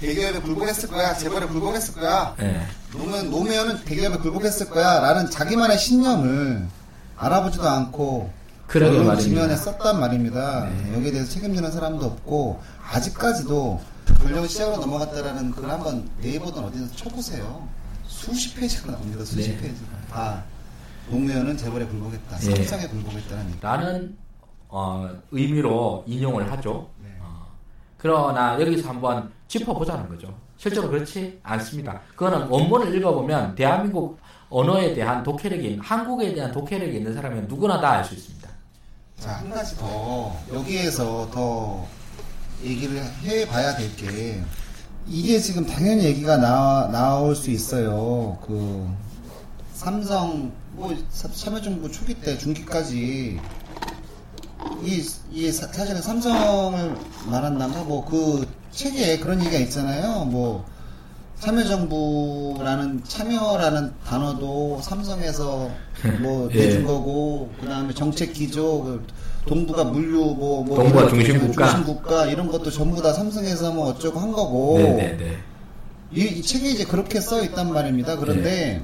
대기업에 0.00 0.40
굴복했을 0.40 0.88
거야. 0.88 1.14
재벌에 1.14 1.46
굴복했을 1.46 1.94
거야. 1.94 2.34
예. 2.40 2.62
노무현, 2.92 3.30
노무현은 3.30 3.84
대기업에 3.84 4.18
굴복했을 4.18 4.68
거야. 4.70 5.00
라는 5.00 5.30
자기만의 5.30 5.78
신념을 5.78 6.68
알아보지도 7.16 7.68
않고 7.68 8.30
그러게 8.66 8.96
말입니다. 8.98 9.20
지면에 9.20 9.56
썼단 9.56 10.00
말입니다. 10.00 10.68
네. 10.68 10.94
여기에 10.94 11.12
대해서 11.12 11.30
책임지는 11.30 11.70
사람도 11.70 12.04
없고 12.06 12.60
아직까지도 12.92 13.80
권력이 14.20 14.48
시장으로 14.48 14.78
넘어갔다라는 14.78 15.50
글 15.50 15.70
한번 15.70 16.08
네이버든 16.20 16.64
어디서 16.64 16.96
쳐보세요. 16.96 17.68
수십 18.04 18.54
페이지가 18.56 18.92
나옵니다. 18.92 19.24
수십 19.24 19.50
네. 19.52 19.60
페이지. 19.60 19.82
다 20.10 20.42
노무현은 21.10 21.56
재벌에 21.56 21.84
굴복했다. 21.86 22.36
네. 22.38 22.56
삼성에 22.56 22.88
굴복했다는 22.88 23.50
얘기. 23.50 23.58
라는 23.60 24.16
어, 24.68 25.08
의미로 25.30 26.04
인용을 26.06 26.50
하죠. 26.52 26.88
네. 27.02 27.10
어, 27.20 27.46
그러나 27.98 28.58
여기서 28.60 28.88
한번 28.88 29.30
짚어보자는 29.46 30.08
거죠. 30.08 30.34
실제로 30.56 30.88
그렇지 30.88 31.38
않습니다. 31.42 32.00
그거는 32.16 32.48
원본을 32.48 32.94
읽어보면 32.94 33.54
대한민국 33.54 34.18
언어에 34.58 34.94
대한 34.94 35.22
독해력이 35.24 35.78
한국에 35.82 36.32
대한 36.32 36.52
독해력이 36.52 36.98
있는 36.98 37.12
사람은 37.12 37.48
누구나 37.48 37.80
다 37.80 37.88
알 37.98 38.04
수 38.04 38.14
있습니다. 38.14 38.48
자, 39.18 39.30
한 39.32 39.50
가지 39.50 39.76
더, 39.76 40.32
여기에서 40.52 41.28
더 41.32 41.84
얘기를 42.62 43.02
해 43.24 43.46
봐야 43.48 43.74
될 43.76 43.94
게, 43.96 44.40
이게 45.08 45.40
지금 45.40 45.66
당연히 45.66 46.04
얘기가 46.04 46.36
나, 46.36 46.88
나올 46.92 47.34
수 47.34 47.50
있어요. 47.50 48.38
그, 48.46 48.88
삼성, 49.74 50.52
뭐, 50.72 50.94
사- 51.10 51.28
참여정부 51.30 51.90
초기 51.90 52.14
때, 52.14 52.38
중기까지, 52.38 53.40
이, 54.84 55.02
이, 55.32 55.50
사, 55.52 55.66
사실은 55.66 56.00
삼성을 56.00 56.96
말한다면, 57.26 57.88
뭐, 57.88 58.04
그 58.04 58.46
책에 58.70 59.18
그런 59.18 59.40
얘기가 59.40 59.58
있잖아요. 59.58 60.24
뭐, 60.26 60.64
참여정부라는 61.40 63.02
참여라는 63.04 63.92
단어도 64.06 64.80
삼성에서 64.82 65.70
뭐 66.20 66.48
예. 66.54 66.58
내준 66.58 66.86
거고 66.86 67.52
그다음에 67.60 67.92
정책 67.92 68.32
기조 68.32 68.82
그 68.82 69.06
동부가 69.46 69.84
물류 69.84 70.34
뭐, 70.36 70.64
뭐 70.64 70.76
동부가 70.76 71.08
중심국가. 71.08 71.66
중심국가 71.68 72.26
이런 72.26 72.48
것도 72.48 72.70
전부 72.70 73.02
다 73.02 73.12
삼성에서 73.12 73.72
뭐 73.72 73.88
어쩌고 73.88 74.18
한 74.18 74.32
거고 74.32 74.78
네네네. 74.78 75.36
이, 76.12 76.20
이 76.22 76.42
책에 76.42 76.70
이제 76.70 76.84
그렇게 76.84 77.20
써 77.20 77.42
있단 77.42 77.72
말입니다. 77.72 78.16
그런데 78.16 78.42
네. 78.50 78.82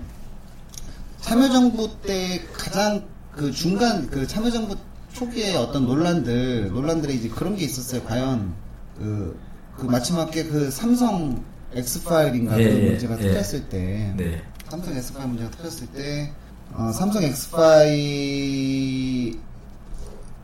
참여정부 1.20 2.00
때 2.02 2.42
가장 2.52 3.04
그 3.32 3.52
중간 3.52 4.08
그 4.08 4.26
참여정부 4.26 4.76
초기에 5.12 5.56
어떤 5.56 5.86
논란들 5.86 6.70
논란들이 6.72 7.14
이제 7.14 7.28
그런 7.28 7.56
게 7.56 7.64
있었어요. 7.64 8.02
과연 8.04 8.52
그, 8.98 9.38
그 9.76 9.86
마지막에 9.86 10.44
그 10.44 10.70
삼성 10.70 11.42
X 11.74 12.04
파일인가 12.04 12.60
예, 12.60 12.64
그 12.64 12.70
예, 12.70 12.90
문제가 12.90 13.18
예. 13.20 13.28
터졌을 13.28 13.68
때 13.68 14.12
네. 14.16 14.42
삼성 14.68 14.94
X 14.96 15.12
파일 15.14 15.28
문제가 15.28 15.50
터졌을 15.50 15.86
때 15.88 16.32
어, 16.72 16.92
삼성 16.92 17.22
X 17.22 17.50
파일 17.50 19.38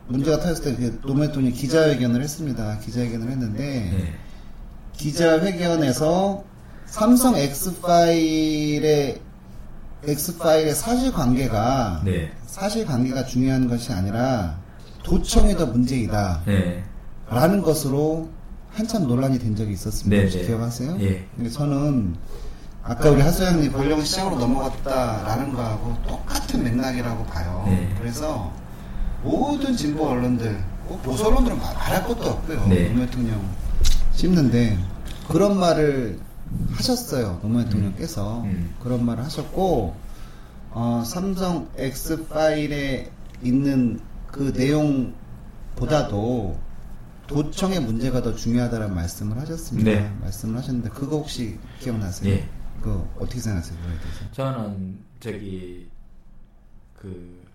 문제가 0.07 0.39
터졌을 0.39 0.75
때그 0.75 1.01
노무현 1.05 1.27
대통령이 1.27 1.53
기자회견을 1.53 2.21
했습니다. 2.21 2.79
기자회견을 2.79 3.29
했는데 3.29 3.63
네. 3.63 4.13
기자회견에서 4.93 6.43
삼성 6.85 7.35
X 7.35 7.81
파일의 7.81 9.21
X 10.03 10.37
파일의 10.37 10.75
사실관계가 10.75 12.03
네. 12.05 12.31
사실관계가 12.45 13.25
중요한 13.25 13.67
것이 13.67 13.91
아니라 13.91 14.59
도청이 15.03 15.55
더 15.55 15.65
문제이다. 15.65 16.43
네. 16.45 16.83
라는 17.29 17.61
것으로 17.61 18.29
한참 18.77 19.07
논란이 19.07 19.39
된 19.39 19.55
적이 19.55 19.73
있었습니다. 19.73 20.15
네, 20.15 20.21
혹시 20.23 20.37
네. 20.41 20.45
기억하세요? 20.45 20.97
예. 20.99 21.25
근데 21.35 21.49
저는 21.49 22.15
아까 22.83 23.09
우리 23.09 23.21
하소연님 23.21 23.71
권력은 23.71 24.05
시장으로 24.05 24.37
넘어갔다라는 24.37 25.51
거하고 25.53 25.95
똑같은 26.07 26.63
맥락이라고 26.63 27.23
봐요. 27.25 27.63
네. 27.65 27.91
그래서 27.97 28.53
모든 29.23 29.75
진보 29.75 30.07
언론들, 30.09 30.63
꼭 30.87 31.01
보수 31.01 31.25
언론들은 31.25 31.57
말- 31.57 31.73
말할 31.73 32.05
것도 32.05 32.29
없고요. 32.29 32.67
네. 32.67 32.87
노무현 32.89 33.07
대통령 33.07 33.41
씹는데 34.13 34.77
그런 35.27 35.59
말을 35.59 36.19
하셨어요. 36.73 37.39
노무현 37.41 37.65
대통령께서 37.65 38.41
음. 38.43 38.75
그런 38.83 39.03
말을 39.03 39.23
하셨고 39.23 39.95
어, 40.69 41.01
삼성 41.03 41.67
X 41.77 42.27
파일에 42.27 43.09
있는 43.41 43.99
그 44.31 44.53
내용보다도 45.75 46.57
도청의 47.27 47.81
문제가 47.81 48.21
더 48.21 48.33
중요하다는 48.33 48.95
말씀을 48.95 49.37
하셨습니다. 49.37 49.91
네. 49.91 50.09
말씀을 50.21 50.57
하셨는데 50.57 50.89
그거 50.89 51.17
혹시 51.17 51.59
기억나세요? 51.79 52.33
예. 52.33 52.49
그거 52.81 53.07
어떻게 53.17 53.39
생각하세요? 53.39 53.77
저는 54.31 54.99
저기 55.19 55.89
그 56.95 57.45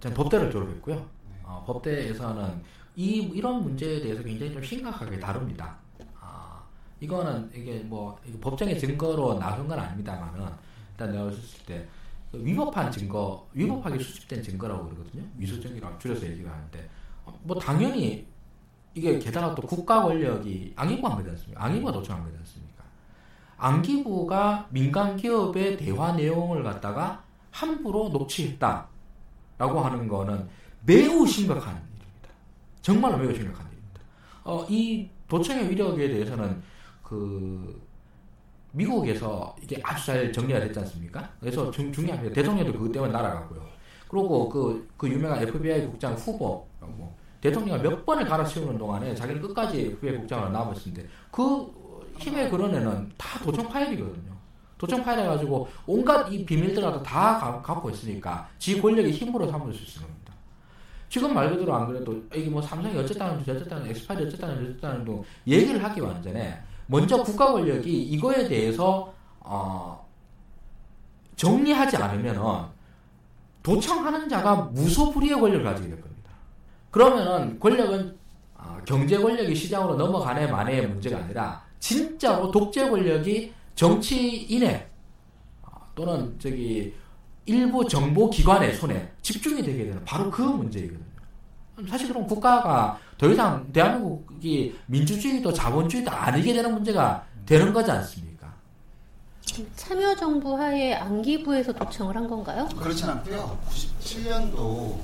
저는 0.00 0.14
법대를 0.16 0.50
졸업했고요. 0.50 1.06
어, 1.44 1.64
법대에서는 1.66 2.62
이 2.96 3.18
이런 3.34 3.62
문제에 3.62 4.00
대해서 4.00 4.22
굉장히 4.22 4.52
좀 4.52 4.62
심각하게 4.62 5.18
다룹니다. 5.18 5.76
아, 6.20 6.62
이거는 7.00 7.50
이게 7.54 7.78
뭐 7.80 8.18
이게 8.26 8.38
법정의 8.38 8.78
증거로 8.78 9.38
나선 9.38 9.66
건 9.68 9.78
아닙니다만은 9.78 10.46
일단 10.92 11.12
내가 11.12 11.24
봤을 11.24 11.40
때그 11.66 12.44
위법한 12.44 12.90
증거, 12.90 13.46
위법하게 13.54 13.98
수집된 13.98 14.42
증거라고 14.42 14.88
그러거든요. 14.88 15.24
위수증이라고 15.38 15.98
줄여서 15.98 16.26
얘기를 16.26 16.50
하는데 16.50 16.88
어, 17.24 17.38
뭐 17.42 17.58
당연히 17.58 18.26
이게 18.96 19.18
게다가 19.18 19.54
또 19.54 19.60
국가 19.60 20.02
권력이 20.02 20.72
안기부한 20.74 21.18
거지 21.18 21.28
않습니까? 21.28 21.62
안기부가 21.62 21.92
도청한 21.92 22.24
거지 22.24 22.38
않습니까? 22.38 22.82
안기부가 23.58 24.68
민간 24.70 25.16
기업의 25.18 25.76
대화 25.76 26.12
내용을 26.12 26.62
갖다가 26.62 27.22
함부로 27.50 28.08
녹취했다라고 28.08 28.88
하는 29.58 30.08
거는 30.08 30.48
매우 30.86 31.26
심각한 31.26 31.74
일입니다. 31.74 32.30
정말로 32.80 33.18
매우 33.18 33.34
심각한 33.34 33.66
일입니다. 33.66 34.00
어, 34.44 34.64
이 34.66 35.10
도청의 35.28 35.68
위력에 35.70 36.08
대해서는 36.08 36.62
그 37.02 37.78
미국에서 38.72 39.54
이게 39.62 39.78
아주 39.84 40.06
잘 40.06 40.32
정리가 40.32 40.58
됐지 40.60 40.78
않습니까? 40.78 41.30
그래서 41.38 41.70
중, 41.70 41.92
게 41.92 42.32
대통령도 42.32 42.72
그것 42.72 42.92
때문에 42.92 43.12
날아갔고요. 43.12 43.62
그리고 44.08 44.48
그, 44.48 44.88
그 44.96 45.06
유명한 45.06 45.42
FBI 45.42 45.86
국장 45.86 46.14
후보, 46.14 46.66
뭐, 46.80 47.14
대통령을 47.40 47.82
몇 47.82 48.04
번을 48.06 48.24
갈아치우는 48.24 48.78
동안에 48.78 49.14
자기는 49.14 49.40
끝까지 49.42 49.80
FBI 49.80 50.18
국장으로 50.18 50.50
남았는데 50.50 51.06
그 51.30 52.12
힘의 52.18 52.50
근원에는 52.50 53.12
다 53.16 53.38
도청 53.40 53.68
파일이거든요. 53.68 54.34
도청 54.78 55.02
파일 55.02 55.20
해가지고 55.20 55.68
온갖 55.86 56.30
이 56.30 56.44
비밀들을 56.44 57.02
다 57.02 57.38
가, 57.38 57.62
갖고 57.62 57.90
있으니까 57.90 58.48
지 58.58 58.80
권력의 58.80 59.12
힘으로 59.12 59.50
삼을 59.50 59.72
수 59.72 59.82
있는 59.84 60.02
겁니다. 60.08 60.32
지금 61.08 61.32
말 61.32 61.50
그대로 61.50 61.74
안 61.74 61.86
그래도 61.86 62.22
이게 62.34 62.50
뭐 62.50 62.60
삼성이 62.60 62.96
어쨌다는 62.98 63.40
어쨌다는 63.40 63.86
엑스파일이 63.88 64.26
어쨌다는 64.26 64.70
어쨌다는 64.70 65.04
등 65.04 65.22
얘기를 65.46 65.82
하기 65.82 66.00
완전에 66.00 66.60
먼저 66.86 67.22
국가 67.22 67.52
권력이 67.52 68.02
이거에 68.02 68.48
대해서 68.48 69.12
어, 69.40 70.06
정리하지 71.36 71.96
않으면은 71.96 72.42
도청하는 73.62 74.28
자가 74.28 74.56
무소불위의 74.56 75.40
권력을 75.40 75.64
가지게 75.64 75.88
될 75.88 76.00
겁니다. 76.00 76.15
그러면은 76.96 77.60
권력은 77.60 78.16
어, 78.54 78.78
경제 78.86 79.18
권력이 79.18 79.54
시장으로 79.54 79.96
넘어가네 79.96 80.46
마네의 80.46 80.88
문제가 80.88 81.18
아니라 81.18 81.62
진짜로 81.78 82.50
독재 82.50 82.88
권력이 82.88 83.52
정치인의 83.74 84.88
어, 85.60 85.68
또는 85.94 86.34
저기 86.38 86.94
일부 87.44 87.86
정보 87.86 88.30
기관의 88.30 88.74
손에 88.76 89.12
집중이 89.20 89.62
되게 89.62 89.84
되는 89.84 90.02
바로 90.06 90.30
그 90.30 90.40
문제이거든요. 90.40 91.04
사실 91.86 92.08
그럼 92.08 92.26
국가가 92.26 92.98
더 93.18 93.30
이상 93.30 93.70
대한민국이 93.74 94.74
민주주의도 94.86 95.52
자본주의도 95.52 96.10
아니게 96.10 96.54
되는 96.54 96.72
문제가 96.72 97.26
되는 97.44 97.74
거지 97.74 97.90
않습니까? 97.90 98.54
참여정부 99.76 100.56
하에 100.56 100.94
안기부에서 100.94 101.74
도청을 101.74 102.16
한 102.16 102.26
건가요? 102.26 102.66
그렇진 102.80 103.10
않고요. 103.10 103.58
97년도 103.68 104.98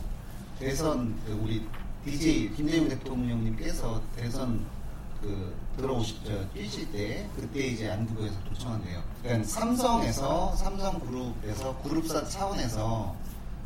대선 0.58 1.14
그 1.26 1.32
우리 1.32 1.60
DJ 2.04 2.52
김대중 2.54 2.88
대통령님께서 2.88 4.02
대선 4.16 4.64
그 5.20 5.54
들어오시죠 5.76 6.48
뛰실 6.52 6.90
때 6.90 7.28
그때 7.36 7.66
이제 7.68 7.90
안기부에서 7.90 8.34
도청한대요. 8.48 9.02
그러니까 9.22 9.48
삼성에서 9.48 10.56
삼성 10.56 10.98
그룹에서 10.98 11.78
그룹사 11.82 12.24
차원에서 12.24 13.14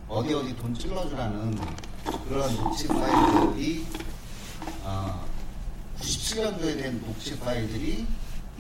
어디 0.09 0.35
어디 0.35 0.55
돈 0.57 0.75
찔러주라는 0.75 1.59
그런 2.29 2.57
녹취 2.57 2.87
파일들이 2.89 3.87
어, 4.85 5.25
97년도에 5.99 6.83
된 6.83 7.01
녹취 7.01 7.39
파일들이 7.39 8.07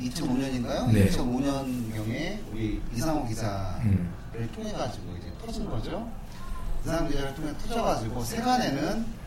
2005년인가요? 0.01 0.91
네. 0.91 1.09
2005년경에 1.11 2.39
우리 2.53 2.81
이상호 2.95 3.27
기자를 3.29 3.85
음. 3.85 4.13
통해 4.55 4.73
가지고 4.73 5.17
이제 5.19 5.33
터진 5.45 5.69
거죠. 5.69 6.11
이상호 6.85 7.09
기자를 7.09 7.35
통해 7.35 7.53
터져가지고 7.59 8.25
세간에는 8.25 9.26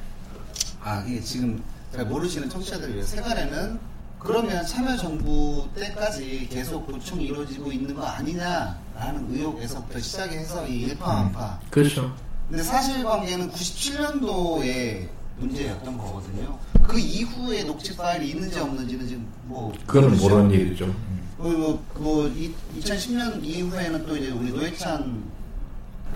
아 0.81 1.03
이게 1.07 1.19
지금 1.21 1.61
잘 1.93 2.05
모르시는 2.05 2.49
청취자들을 2.49 2.93
위해 2.95 3.03
세간에는 3.03 3.79
그러면 4.19 4.65
참여정부 4.65 5.69
때까지 5.75 6.49
계속 6.51 6.87
도청이 6.87 7.25
이루어지고 7.25 7.71
있는 7.71 7.95
거 7.95 8.03
아니냐라는 8.03 9.27
의혹에서부터 9.29 9.99
시작해서 9.99 10.67
이 10.67 10.81
일파만파 10.81 11.59
그렇죠. 11.69 12.13
근데 12.49 12.63
사실관계는 12.63 13.51
97년도에 13.51 15.07
문제였던 15.37 15.97
거거든요. 15.97 16.59
그 16.83 16.99
이후에 16.99 17.63
녹취 17.63 17.95
파일이 17.95 18.31
있는지 18.31 18.59
없는지는 18.59 19.07
지금 19.07 19.27
뭐 19.43 19.71
그거는 19.85 20.09
모르죠. 20.09 20.29
모르는 20.29 20.51
일이죠. 20.51 20.95
그리고 21.41 21.81
뭐 21.95 22.29
2010년 22.77 23.41
이후에는 23.43 24.05
또 24.05 24.17
이제 24.17 24.31
우리 24.31 24.51
노회찬 24.51 25.23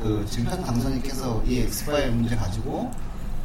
그 0.01 0.25
지금 0.29 0.47
현 0.47 0.61
당선인께서 0.63 1.43
이 1.47 1.59
엑스파일 1.59 2.11
문제 2.11 2.35
가지고 2.35 2.91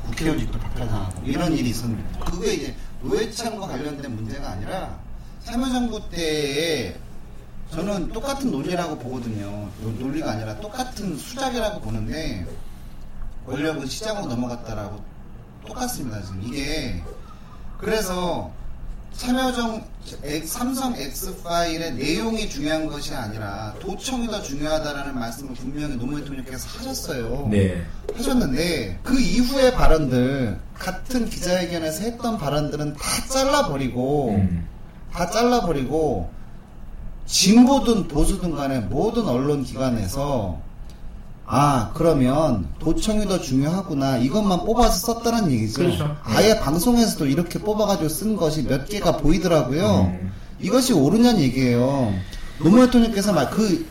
국회의원직도 0.08 0.58
박탈당하고 0.58 1.22
이런 1.26 1.52
일이 1.52 1.70
있었는데 1.70 2.20
그게 2.24 2.54
이제 2.54 2.76
노회찬과 3.02 3.66
관련된 3.66 4.14
문제가 4.14 4.50
아니라 4.50 4.98
참여정부 5.44 6.08
때에 6.10 6.96
저는 7.70 8.08
똑같은 8.12 8.50
논리라고 8.50 8.98
보거든요. 8.98 9.68
노- 9.80 9.90
논리가 9.90 10.32
아니라 10.32 10.58
똑같은 10.60 11.16
수작이라고 11.16 11.80
보는데 11.80 12.46
권력은 13.46 13.86
시장으로 13.86 14.26
넘어갔다라고 14.26 15.02
똑같습니다. 15.66 16.22
지금 16.22 16.42
이게 16.44 17.02
그래서 17.78 18.50
참여정 19.18 19.84
엑- 20.22 20.46
삼성 20.46 20.94
X 20.94 21.42
파일의 21.42 21.94
내용이 21.94 22.48
중요한 22.48 22.86
것이 22.86 23.12
아니라 23.14 23.74
도청이 23.80 24.28
더 24.28 24.40
중요하다라는 24.40 25.12
말씀을 25.18 25.54
분명히 25.54 25.96
노무현 25.96 26.20
대통령께서 26.22 26.78
하셨어요. 26.78 27.48
네. 27.50 27.82
하셨는데 28.16 29.00
그 29.02 29.18
이후의 29.20 29.74
발언들 29.74 30.60
같은 30.78 31.28
기자회견에서 31.28 32.04
했던 32.04 32.38
발언들은 32.38 32.94
다 32.94 33.00
잘라버리고 33.28 34.30
음. 34.36 34.68
다 35.12 35.28
잘라버리고 35.28 36.30
진보든 37.26 38.06
보수든 38.06 38.54
간에 38.54 38.78
모든 38.78 39.26
언론 39.26 39.64
기관에서 39.64 40.60
아 41.50 41.90
그러면 41.94 42.68
도청이 42.78 43.26
더 43.26 43.40
중요하구나 43.40 44.18
이것만 44.18 44.66
뽑아서 44.66 45.14
썼다는 45.14 45.50
얘기죠. 45.50 45.80
그렇죠. 45.80 46.16
아예 46.22 46.60
방송에서도 46.60 47.24
이렇게 47.24 47.58
뽑아가지고 47.58 48.08
쓴 48.10 48.36
것이 48.36 48.64
몇 48.64 48.86
개가 48.86 49.16
보이더라고요. 49.16 50.12
음. 50.12 50.32
이것이 50.60 50.92
옳으냐는 50.92 51.40
얘기예요. 51.40 52.12
노무현 52.58 52.86
대통령께서 52.86 53.32
말, 53.32 53.48
그, 53.50 53.86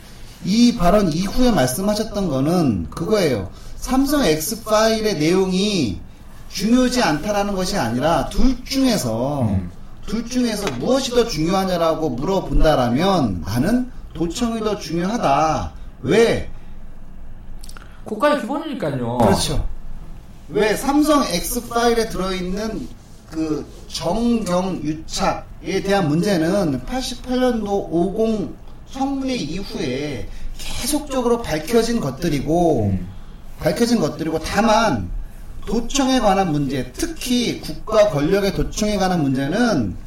이 0.46 0.76
발언 0.76 1.12
이후에 1.12 1.52
말씀하셨던 1.52 2.28
거는 2.28 2.90
그거예요. 2.92 3.50
삼성 3.76 4.24
X 4.24 4.64
파일의 4.64 5.18
내용이 5.18 6.00
중요하지 6.50 7.02
않다라는 7.02 7.56
것이 7.56 7.76
아니라 7.78 8.30
둘 8.30 8.64
중에서, 8.66 9.44
음. 9.44 9.72
둘 10.06 10.28
중에서 10.28 10.70
무엇이 10.80 11.12
더 11.12 11.26
중요하냐라고 11.26 12.12
물어본다라면 12.12 13.44
나는 13.46 13.92
도청이 14.14 14.60
더 14.60 14.78
중요하다. 14.78 15.72
왜? 16.02 16.52
국가의 18.08 18.42
기본이니까요. 18.42 19.18
그렇죠. 19.20 19.68
왜 20.50 20.76
삼성 20.76 21.24
X 21.24 21.68
파일에 21.68 22.08
들어있는 22.10 22.88
그 23.30 23.66
정경 23.90 24.82
유착에 24.84 25.82
대한 25.84 26.08
문제는 26.08 26.82
88년도 26.86 27.68
50 27.92 28.56
청문회 28.92 29.36
이후에 29.36 30.30
계속적으로 30.58 31.42
밝혀진 31.42 32.00
것들이고 32.00 32.86
음. 32.86 33.08
밝혀진 33.60 34.00
것들이고 34.00 34.40
다만 34.40 35.10
도청에 35.66 36.20
관한 36.22 36.54
문제, 36.54 36.92
특히 36.94 37.60
국가 37.60 38.10
권력의 38.10 38.54
도청에 38.54 38.96
관한 38.98 39.22
문제는 39.22 39.98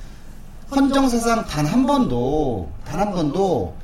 헌정사상 0.75 1.45
단 1.47 1.67
한 1.67 1.87
번도 1.87 2.71
단 2.87 3.01
한 3.01 3.13
번도 3.13 3.75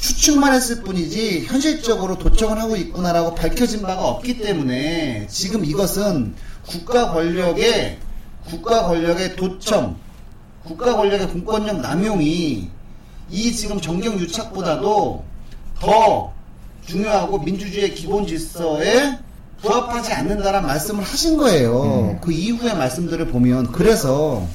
추측만 0.00 0.54
했을 0.54 0.82
뿐이지 0.82 1.46
현실적으로 1.46 2.18
도청을 2.18 2.60
하고 2.60 2.76
있구나라고 2.76 3.34
밝혀진 3.34 3.82
바가 3.82 4.06
없기 4.06 4.38
때문에 4.38 5.26
지금 5.28 5.64
이것은 5.64 6.34
국가 6.66 7.10
권력의 7.12 7.98
국가 8.46 8.86
권력의 8.86 9.36
도청, 9.36 9.96
국가 10.64 10.96
권력의 10.96 11.28
공권력 11.28 11.80
남용이 11.80 12.70
이 13.30 13.52
지금 13.52 13.80
정경 13.80 14.18
유착보다도 14.18 15.24
더 15.80 16.32
중요하고 16.86 17.40
민주주의의 17.40 17.94
기본 17.94 18.26
질서에 18.26 19.18
부합하지 19.60 20.12
않는다라는 20.12 20.66
말씀을 20.66 21.02
하신 21.02 21.36
거예요. 21.36 21.82
음. 21.82 22.20
그 22.20 22.32
이후의 22.32 22.76
말씀들을 22.76 23.26
보면 23.26 23.72
그래서 23.72 24.46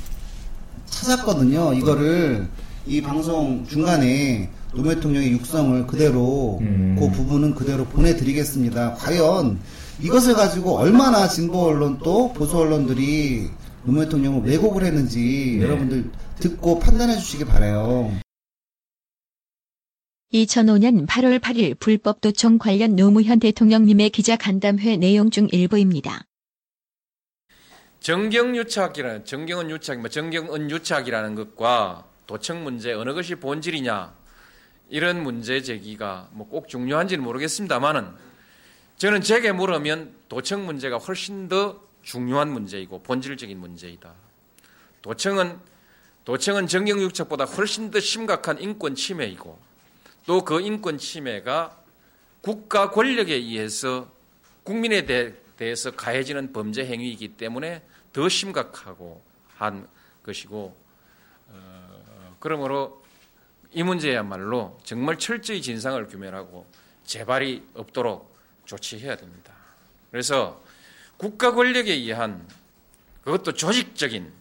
찾았거든요. 0.89 1.73
이거를 1.73 2.47
이 2.87 3.01
방송 3.01 3.65
중간에 3.67 4.49
노무현 4.73 4.95
대통령의 4.95 5.31
육성을 5.31 5.87
그대로 5.87 6.57
음. 6.61 6.95
그 6.99 7.09
부분은 7.11 7.55
그대로 7.55 7.85
보내드리겠습니다. 7.85 8.95
과연 8.95 9.59
이것을 10.01 10.33
가지고 10.33 10.77
얼마나 10.77 11.27
진보 11.27 11.65
언론 11.65 11.99
또 11.99 12.33
보수 12.33 12.57
언론들이 12.57 13.49
노무현 13.83 14.05
대통령을 14.05 14.49
왜곡을 14.49 14.83
했는지 14.83 15.57
네. 15.59 15.65
여러분들 15.65 16.09
듣고 16.39 16.79
판단해 16.79 17.15
주시기 17.15 17.45
바래요. 17.45 18.11
2005년 20.33 21.05
8월 21.05 21.39
8일 21.39 21.77
불법 21.77 22.19
도청 22.19 22.57
관련 22.57 22.95
노무현 22.95 23.39
대통령님의 23.39 24.09
기자 24.09 24.35
간담회 24.35 24.97
내용 24.97 25.29
중 25.29 25.47
일부입니다. 25.51 26.25
정경 27.99 28.57
유착이라는 28.57 29.25
정경은 29.25 29.69
유착, 29.69 29.99
뭐 29.99 30.09
정경은 30.09 30.71
유착이라는 30.71 31.35
것과 31.35 32.05
도청 32.25 32.63
문제 32.63 32.91
어느 32.93 33.13
것이 33.13 33.35
본질이냐 33.35 34.22
이런 34.93 35.23
문제 35.23 35.59
제기가 35.63 36.29
뭐 36.33 36.47
꼭 36.47 36.69
중요한지는 36.69 37.23
모르겠습니다만은 37.23 38.07
저는 38.97 39.21
제게 39.21 39.51
물으면 39.51 40.13
도청 40.29 40.67
문제가 40.67 40.99
훨씬 40.99 41.49
더 41.49 41.81
중요한 42.03 42.51
문제이고 42.51 43.01
본질적인 43.01 43.57
문제이다. 43.57 44.13
도청은 45.01 45.57
도청은 46.25 46.67
정경유착보다 46.67 47.45
훨씬 47.45 47.89
더 47.89 47.99
심각한 47.99 48.61
인권 48.61 48.93
침해이고 48.93 49.57
또 50.27 50.45
그 50.45 50.61
인권 50.61 50.99
침해가 50.99 51.75
국가 52.41 52.91
권력에 52.91 53.33
의해서 53.33 54.07
국민에 54.61 55.07
대, 55.07 55.33
대해서 55.57 55.89
가해지는 55.89 56.53
범죄 56.53 56.85
행위이기 56.85 57.29
때문에 57.29 57.81
더 58.13 58.29
심각하고 58.29 59.23
한 59.55 59.87
것이고 60.21 60.77
어, 61.49 62.35
그러므로 62.39 63.02
이 63.73 63.81
문제야말로 63.81 64.79
정말 64.83 65.17
철저히 65.17 65.61
진상을 65.61 66.07
규명하고 66.07 66.65
재발이 67.05 67.67
없도록 67.73 68.35
조치해야 68.65 69.15
됩니다. 69.15 69.53
그래서 70.11 70.61
국가 71.17 71.53
권력에 71.53 71.91
의한 71.91 72.47
그것도 73.23 73.53
조직적인 73.53 74.31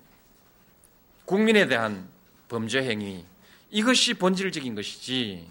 국민에 1.24 1.66
대한 1.66 2.08
범죄 2.48 2.82
행위 2.82 3.24
이것이 3.70 4.14
본질적인 4.14 4.74
것이지 4.74 5.48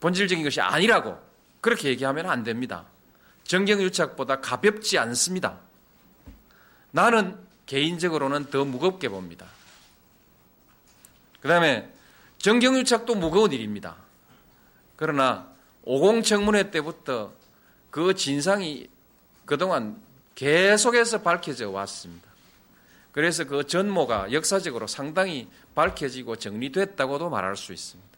본질적인 0.00 0.44
것이 0.44 0.60
아니라고 0.60 1.18
그렇게 1.60 1.88
얘기하면 1.88 2.28
안 2.28 2.42
됩니다. 2.42 2.84
정경유착보다 3.44 4.40
가볍지 4.40 4.98
않습니다. 4.98 5.58
나는 6.90 7.38
개인적으로는 7.66 8.50
더 8.50 8.64
무겁게 8.64 9.08
봅니다. 9.08 9.46
그 11.42 11.48
다음에 11.48 11.92
정경유착도 12.38 13.16
무거운 13.16 13.52
일입니다. 13.52 13.96
그러나 14.96 15.48
50 15.82 16.24
청문회 16.24 16.70
때부터 16.70 17.32
그 17.90 18.14
진상이 18.14 18.88
그동안 19.44 20.00
계속해서 20.36 21.22
밝혀져 21.22 21.68
왔습니다. 21.70 22.30
그래서 23.10 23.44
그 23.44 23.66
전모가 23.66 24.32
역사적으로 24.32 24.86
상당히 24.86 25.48
밝혀지고 25.74 26.36
정리됐다고도 26.36 27.28
말할 27.28 27.56
수 27.56 27.72
있습니다. 27.72 28.10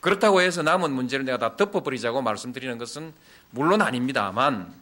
그렇다고 0.00 0.40
해서 0.40 0.62
남은 0.62 0.90
문제를 0.92 1.24
내가 1.24 1.38
다 1.38 1.56
덮어버리자고 1.56 2.22
말씀드리는 2.22 2.78
것은 2.78 3.12
물론 3.50 3.82
아닙니다만 3.82 4.74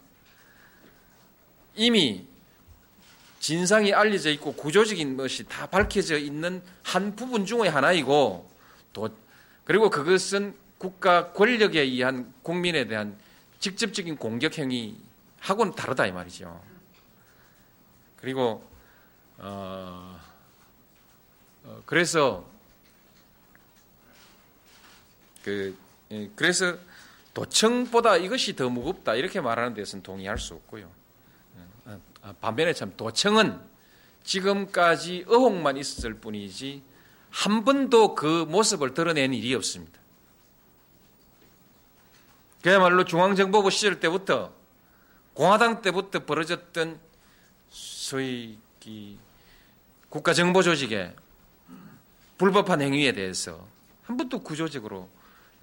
이미 1.75 2.25
진상이 3.45 3.93
알려져 3.93 4.31
있고 4.31 4.53
구조적인 4.53 5.17
것이 5.17 5.43
다 5.43 5.67
밝혀져 5.67 6.17
있는 6.17 6.63
한 6.81 7.15
부분 7.15 7.45
중의 7.45 7.69
하나이고 7.69 8.49
또 8.91 9.09
그리고 9.65 9.91
그것은 9.91 10.55
국가 10.79 11.31
권력에 11.31 11.79
의한 11.79 12.33
국민에 12.41 12.87
대한 12.87 13.15
직접적인 13.59 14.17
공격 14.17 14.57
행위하고는 14.57 15.75
다르다 15.75 16.07
이 16.07 16.11
말이죠. 16.11 16.59
그리고 18.17 18.67
어, 19.37 20.19
어, 21.65 21.83
그래서 21.85 22.49
그 25.43 25.77
예, 26.09 26.31
그래서 26.35 26.79
도청보다 27.35 28.17
이것이 28.17 28.55
더 28.55 28.69
무겁다 28.69 29.13
이렇게 29.13 29.39
말하는 29.39 29.75
데서는 29.75 30.01
동의할 30.01 30.39
수 30.39 30.55
없고요. 30.55 31.04
예, 32.25 32.29
아, 32.29 32.33
반면에 32.41 32.73
참 32.73 32.93
도청은 32.97 33.59
지금까지 34.23 35.25
의혹만 35.27 35.77
있었을 35.77 36.15
뿐이지 36.15 36.81
한 37.29 37.63
번도 37.63 38.15
그 38.15 38.45
모습을 38.47 38.93
드러낸 38.93 39.33
일이 39.33 39.53
없습니다. 39.53 39.99
그야말로 42.63 43.05
중앙정보부 43.05 43.69
시절 43.69 43.99
때부터 43.99 44.51
공화당 45.33 45.81
때부터 45.81 46.25
벌어졌던 46.25 46.99
소위 47.69 48.57
이 48.85 49.17
국가정보조직의 50.09 51.15
불법한 52.37 52.81
행위에 52.81 53.11
대해서 53.11 53.67
한 54.03 54.17
번도 54.17 54.39
구조적으로 54.39 55.09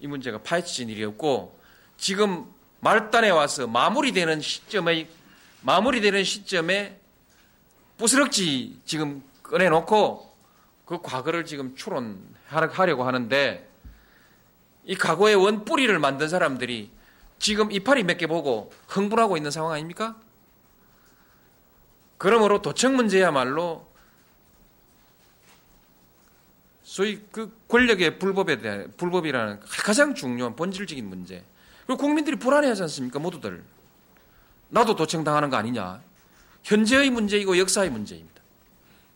이 0.01 0.07
문제가 0.07 0.39
파헤쳐진 0.39 0.89
일이 0.89 1.05
없고 1.05 1.59
지금 1.97 2.47
말단에 2.81 3.31
와서 3.31 3.67
마무리되는 3.69 4.41
시점에 4.41 5.09
마무리되는 5.63 6.25
시점에 6.25 6.99
부스럭지 7.99 8.81
지금 8.85 9.23
꺼내놓고 9.43 10.33
그 10.85 11.01
과거를 11.01 11.45
지금 11.45 11.75
추론하려고 11.77 13.05
하는데 13.05 13.69
이 14.85 14.95
과거의 14.97 15.37
원 15.37 15.65
뿌리를 15.65 15.97
만든 15.99 16.29
사람들이 16.29 16.91
지금 17.39 17.71
이파리 17.73 18.05
몇 18.05 18.19
개 18.19 18.27
보고 18.27 18.73
흥분하고 18.89 19.37
있는 19.37 19.51
상황 19.51 19.73
아닙니까? 19.73 20.17
그러므로 22.19 22.63
도청 22.63 22.95
문제야말로 22.97 23.91
소위 26.83 27.21
그 27.33 27.57
권력의 27.69 28.19
불법에 28.19 28.59
대한 28.59 28.93
불법이라는 28.97 29.61
가장 29.61 30.15
중요한 30.15 30.55
본질적인 30.55 31.09
문제. 31.09 31.45
그리고 31.87 32.01
국민들이 32.01 32.37
불안해하지 32.37 32.83
않습니까? 32.83 33.19
모두들. 33.19 33.65
나도 34.73 34.97
도청 34.97 35.23
당하는 35.23 35.51
거 35.51 35.57
아니냐? 35.59 36.01
현재의 36.65 37.11
문제이고 37.11 37.59
역사의 37.59 37.91
문제입니다. 37.91 38.41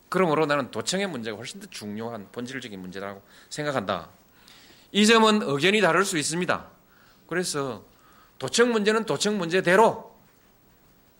그러므로 0.07 0.45
나는 0.45 0.69
도청의 0.69 1.07
문제가 1.07 1.35
훨씬 1.35 1.59
더 1.59 1.67
중요한 1.71 2.27
본질적인 2.31 2.79
문제라고 2.79 3.23
생각한다. 3.49 4.07
이 4.91 5.07
점은 5.07 5.41
의견이 5.41 5.81
다를 5.81 6.05
수 6.05 6.19
있습니다. 6.19 6.67
그래서 7.25 7.83
도청 8.37 8.71
문제는 8.71 9.05
도청 9.05 9.39
문제대로 9.39 10.15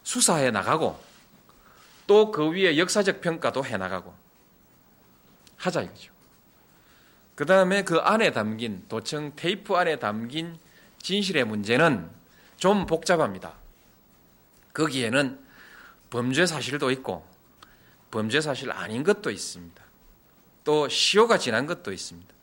수사해 0.04 0.52
나가고 0.52 1.00
또 2.06 2.32
그 2.32 2.52
위에 2.52 2.78
역사적 2.78 3.19
평가도 3.21 3.65
해 3.65 3.76
나가고 3.76 4.13
하자 5.58 5.82
이거죠. 5.82 6.13
그 7.34 7.45
다음에 7.45 7.84
그 7.84 7.97
안에 7.97 8.32
담긴 8.32 8.86
도청 8.88 9.34
테이프 9.36 9.76
안에 9.76 9.97
담긴 9.97 10.60
진실의 11.02 11.43
문제는 11.45 12.08
좀 12.58 12.86
복잡합니다. 12.86 13.66
거기에는 14.78 15.40
범죄 16.12 16.46
사실도 16.46 16.92
있고 16.92 17.28
범죄 18.12 18.42
사실 18.42 18.72
아닌 18.72 19.04
것도 19.04 19.32
있습니다. 19.32 19.84
또 20.63 20.88
시효가 20.88 21.40
지난 21.40 21.66
것도 21.66 21.92
있습니다. 21.92 22.34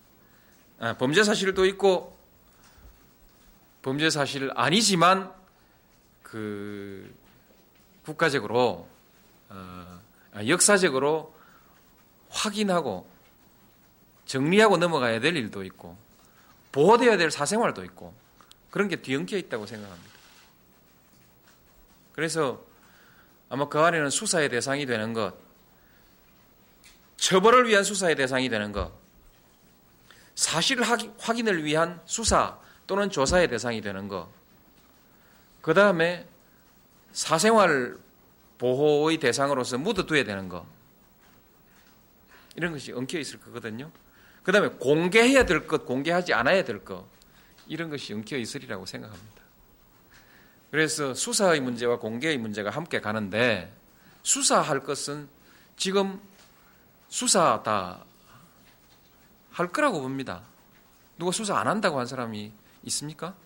아, 0.80 0.94
범죄 0.94 1.22
사실도 1.22 1.64
있고 1.66 2.18
범죄 3.82 4.10
사실 4.10 4.50
아니지만 4.56 5.32
그 6.24 7.14
국가적으로 8.04 8.88
어, 9.50 10.00
역사적으로 10.48 11.32
확인하고 12.30 13.08
정리하고 14.26 14.76
넘어가야 14.78 15.20
될 15.20 15.36
일도 15.36 15.62
있고 15.64 15.96
보호되어야 16.72 17.16
될 17.16 17.30
사생활도 17.30 17.84
있고 17.84 18.12
그런 18.72 18.88
게 18.88 18.96
뒤엉켜 18.96 19.36
있다고 19.36 19.66
생각합니다. 19.66 20.13
그래서 22.14 22.64
아마 23.48 23.68
그 23.68 23.78
안에는 23.78 24.10
수사의 24.10 24.48
대상이 24.48 24.86
되는 24.86 25.12
것, 25.12 25.34
처벌을 27.16 27.68
위한 27.68 27.84
수사의 27.84 28.16
대상이 28.16 28.48
되는 28.48 28.72
것, 28.72 28.92
사실 30.34 30.80
확인을 30.82 31.64
위한 31.64 32.00
수사 32.06 32.58
또는 32.86 33.10
조사의 33.10 33.48
대상이 33.48 33.80
되는 33.80 34.08
것, 34.08 34.28
그 35.60 35.74
다음에 35.74 36.26
사생활 37.12 37.96
보호의 38.58 39.18
대상으로서 39.18 39.78
묻어둬야 39.78 40.24
되는 40.24 40.48
것, 40.48 40.66
이런 42.56 42.72
것이 42.72 42.92
엉켜 42.92 43.18
있을 43.18 43.40
거거든요. 43.40 43.90
그 44.42 44.52
다음에 44.52 44.68
공개해야 44.68 45.46
될 45.46 45.66
것, 45.66 45.84
공개하지 45.86 46.34
않아야 46.34 46.64
될 46.64 46.84
것, 46.84 47.06
이런 47.66 47.90
것이 47.90 48.12
엉켜 48.12 48.36
있으리라고 48.36 48.86
생각합니다. 48.86 49.43
그래서 50.74 51.14
수사의 51.14 51.60
문제와 51.60 52.00
공개의 52.00 52.36
문제가 52.38 52.70
함께 52.70 53.00
가는데, 53.00 53.72
수사할 54.24 54.80
것은 54.80 55.28
지금 55.76 56.20
수사 57.08 57.62
다 57.62 58.04
할 59.54 59.68
거라고 59.68 60.00
봅니다. 60.00 60.42
누가 61.16 61.30
수사 61.30 61.56
안 61.56 61.68
한다고 61.68 62.00
한 62.00 62.06
사람이 62.06 62.52
있습니까? 62.84 63.36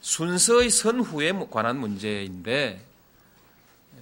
순서의 0.00 0.70
선후에 0.70 1.32
관한 1.50 1.76
문제인데 1.78 2.86
에, 3.96 4.00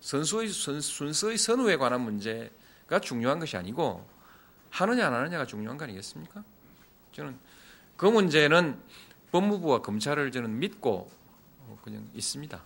선수의 0.00 0.48
순, 0.48 0.80
순서의 0.80 1.38
선후에 1.38 1.76
관한 1.76 2.00
문제가 2.00 2.98
중요한 3.00 3.38
것이 3.38 3.56
아니고 3.56 4.04
하느냐 4.70 5.06
안 5.06 5.14
하느냐가 5.14 5.46
중요한 5.46 5.78
거 5.78 5.84
아니겠습니까? 5.84 6.42
저는 7.12 7.38
그 7.96 8.06
문제는 8.06 8.80
법무부와 9.32 9.82
검찰을 9.82 10.32
저는 10.32 10.58
믿고 10.58 11.08
어, 11.60 11.78
그냥 11.82 12.02
있습니다. 12.14 12.60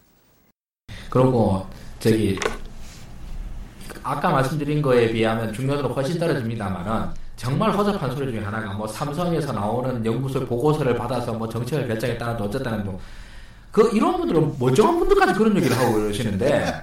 그리고 1.10 1.66
저기 2.00 2.38
아까 4.02 4.30
말씀드린 4.30 4.82
거에 4.82 5.12
비하면 5.12 5.52
중요도가 5.52 5.94
훨씬 5.94 6.18
떨어집니다만은 6.18 7.10
정말 7.36 7.72
허접한 7.76 8.14
소리 8.16 8.32
중에 8.32 8.42
하나가 8.42 8.72
뭐 8.72 8.86
삼성에서 8.86 9.52
나오는 9.52 10.04
연구소 10.04 10.46
보고서를 10.46 10.96
받아서 10.96 11.32
뭐 11.34 11.48
정책을 11.48 11.88
결정했다는 11.88 12.36
도 12.36 12.44
어쨌다는 12.44 12.84
뭐그 12.84 13.90
이런 13.94 14.16
분들은 14.16 14.58
멀쩡한 14.58 14.98
분들까지 14.98 15.34
그런 15.34 15.56
얘기를 15.56 15.76
하고 15.76 15.94
그러시는데 15.94 16.82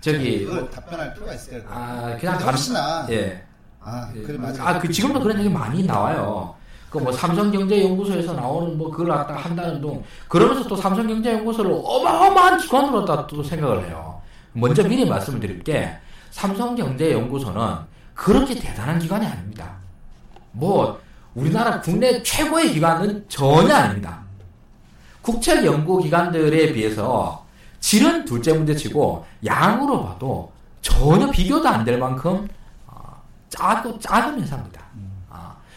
저기 0.00 0.46
답변할 0.70 1.14
필요가 1.14 1.32
있어요. 1.34 1.62
아 1.68 2.16
그냥 2.20 2.38
혹시나 2.40 3.06
예. 3.10 3.42
아 3.80 4.10
그래 4.12 4.36
맞아. 4.38 4.68
아, 4.68 4.78
그 4.78 4.90
지금도 4.90 5.20
그런 5.20 5.38
얘기 5.38 5.48
많이 5.48 5.82
나와요. 5.84 6.54
그 6.94 7.00
뭐 7.00 7.10
삼성경제연구소에서 7.12 8.34
나오는 8.34 8.78
뭐 8.78 8.88
그걸 8.90 9.08
갖다 9.08 9.34
한다는 9.34 9.80
동 9.80 10.02
그러면서 10.28 10.68
또 10.68 10.76
삼성경제연구소를 10.76 11.72
어마어마한 11.84 12.58
기관으로 12.60 13.04
다 13.04 13.26
또 13.26 13.42
생각을 13.42 13.86
해요. 13.86 14.20
먼저 14.52 14.82
미리 14.84 15.04
말씀을 15.04 15.40
드릴 15.40 15.62
게 15.64 15.90
삼성경제연구소는 16.30 17.76
그렇게 18.14 18.54
대단한 18.54 18.98
기관이 18.98 19.26
아닙니다. 19.26 19.72
뭐 20.52 21.00
우리나라 21.34 21.80
국내 21.80 22.22
최고의 22.22 22.72
기관은 22.74 23.24
전혀 23.28 23.74
아닙니다. 23.74 24.20
국책 25.20 25.64
연구 25.64 25.98
기관들에 26.00 26.72
비해서 26.72 27.44
질은 27.80 28.24
둘째 28.24 28.52
문제치고 28.52 29.26
양으로 29.44 30.04
봐도 30.04 30.52
전혀 30.80 31.28
비교도 31.30 31.68
안 31.68 31.84
될 31.84 31.98
만큼 31.98 32.46
어, 32.86 33.20
작고 33.48 33.98
작은 33.98 34.40
회사입니다. 34.40 34.83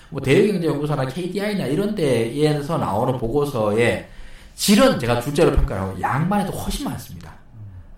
아, 0.07 0.09
뭐 0.09 0.21
대외경제연구소나 0.21 1.05
KDI나 1.05 1.65
이런 1.65 1.93
데에서 1.93 2.77
나오는 2.77 3.17
보고서에 3.17 4.09
질은 4.55 4.99
제가 4.99 5.19
둘째로 5.19 5.55
평가하고 5.55 6.01
양만 6.01 6.41
해도 6.41 6.51
훨씬 6.53 6.85
많습니다. 6.85 7.33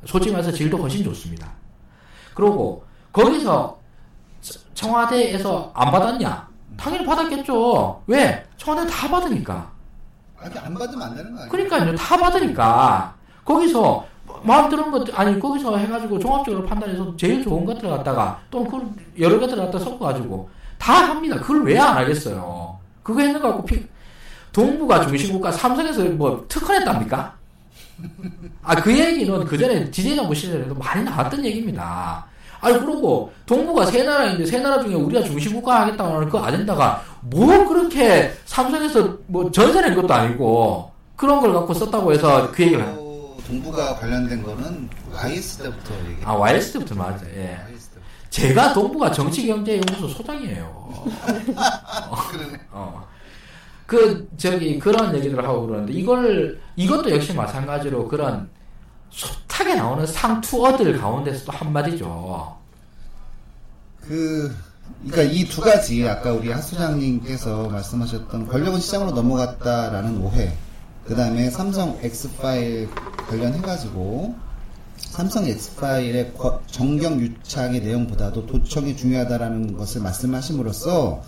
솔직히 0.06 0.32
말해서 0.32 0.52
질도 0.52 0.78
훨씬 0.78 1.04
좋습니다. 1.04 1.48
그리고 2.34 2.84
거기서 3.12 3.78
청와대에서 4.74 5.72
안 5.74 5.92
받았냐? 5.92 6.48
당연히 6.78 7.06
받았겠죠. 7.06 8.04
왜? 8.08 8.46
청와대 8.58 8.90
다 8.90 9.10
받으니까. 9.10 9.72
아니 10.38 10.58
안 10.58 10.74
받으면 10.74 11.02
안 11.02 11.16
되는 11.16 11.32
거 11.32 11.38
아니에요? 11.38 11.52
그러니까요. 11.52 11.96
다 11.96 12.18
받으니까. 12.18 13.16
거기서 13.44 14.06
마음 14.44 14.70
드는 14.70 14.92
것, 14.92 15.20
아니, 15.20 15.38
거기서 15.40 15.76
해가지고 15.78 16.20
종합적으로 16.20 16.66
판단해서 16.66 17.16
제일 17.18 17.44
좋은 17.44 17.66
것들을 17.66 17.90
갖다가 17.90 18.40
또는 18.50 18.70
그 18.70 18.96
여러 19.20 19.40
것들을 19.40 19.66
갖다 19.66 19.80
섞어가지고 19.80 20.50
다 20.80 20.94
합니다. 21.10 21.36
그걸 21.38 21.64
왜 21.64 21.78
안 21.78 21.98
하겠어요? 21.98 22.78
그거 23.04 23.22
했는 23.22 23.40
거 23.40 23.50
갖고 23.50 23.66
피, 23.66 23.86
동부가 24.52 25.06
중심국가 25.08 25.52
삼성에서 25.52 26.04
뭐 26.06 26.44
특허냈답니까? 26.48 27.36
아, 28.64 28.76
그 28.76 28.98
얘기는 28.98 29.46
그 29.46 29.58
전에 29.58 29.92
DJ 29.92 30.16
정부 30.16 30.34
시절에도 30.34 30.74
많이 30.76 31.04
나왔던 31.04 31.44
얘기입니다. 31.46 32.26
아니, 32.62 32.78
그러고, 32.80 33.32
동부가 33.46 33.86
세 33.86 34.04
나라인데, 34.04 34.46
세 34.46 34.60
나라 34.60 34.82
중에 34.82 34.94
우리가 34.94 35.24
중심국가 35.26 35.82
하겠다고 35.82 36.16
하는 36.16 36.30
그 36.30 36.38
아젠다가, 36.38 37.02
뭐 37.22 37.66
그렇게 37.68 38.34
삼성에서 38.46 39.18
뭐 39.28 39.50
전세 39.52 39.80
낸 39.82 39.96
것도 39.96 40.14
아니고, 40.14 40.92
그런 41.16 41.40
걸 41.42 41.54
갖고 41.54 41.74
썼다고 41.74 42.14
해서 42.14 42.50
그 42.52 42.64
얘기를. 42.64 42.84
동부가 43.48 43.96
관련된 43.96 44.44
거는 44.44 44.90
YS 45.14 45.58
때부터 45.64 45.94
얘기. 46.10 46.22
아, 46.26 46.34
YS 46.34 46.74
때부터 46.74 46.96
맞아, 46.96 47.26
예. 47.36 47.58
제가 48.30 48.74
동부가 48.74 49.12
정치경제연구소 49.12 50.08
소장이에요. 50.10 51.04
그러네. 52.32 52.60
어. 52.72 53.08
그, 53.86 54.30
저기, 54.38 54.78
그런 54.78 55.16
얘기들을 55.16 55.44
하고 55.44 55.66
그러는데, 55.66 55.94
이걸, 55.94 56.62
이것도 56.76 57.10
역시 57.12 57.34
마찬가지로 57.34 58.08
그런 58.08 58.50
숱하게 59.10 59.76
나오는 59.76 60.06
상투어들 60.06 61.00
가운데서 61.00 61.46
또 61.46 61.52
한마디죠. 61.52 62.56
그 64.02 64.56
그러니까 65.06 65.34
이 65.34 65.46
두 65.46 65.62
가지 65.62 66.08
아까 66.08 66.32
우리 66.34 66.52
하 66.52 66.60
소장님께서 66.62 67.70
말씀하셨던 67.70 68.48
권력은 68.48 68.80
시장으로 68.80 69.12
넘어갔다라는 69.12 70.18
오해. 70.22 70.52
그 71.06 71.16
다음에 71.16 71.50
삼성 71.50 71.98
X 72.02 72.36
파일 72.38 72.90
관련해 73.28 73.62
가지고 73.62 74.36
삼성 75.00 75.46
X 75.46 75.76
파일의 75.76 76.34
거- 76.34 76.62
정경 76.68 77.20
유착의 77.20 77.82
내용보다도 77.82 78.46
도청이 78.46 78.96
중요하다라는 78.96 79.74
것을 79.78 80.02
말씀하심으로써 80.02 81.22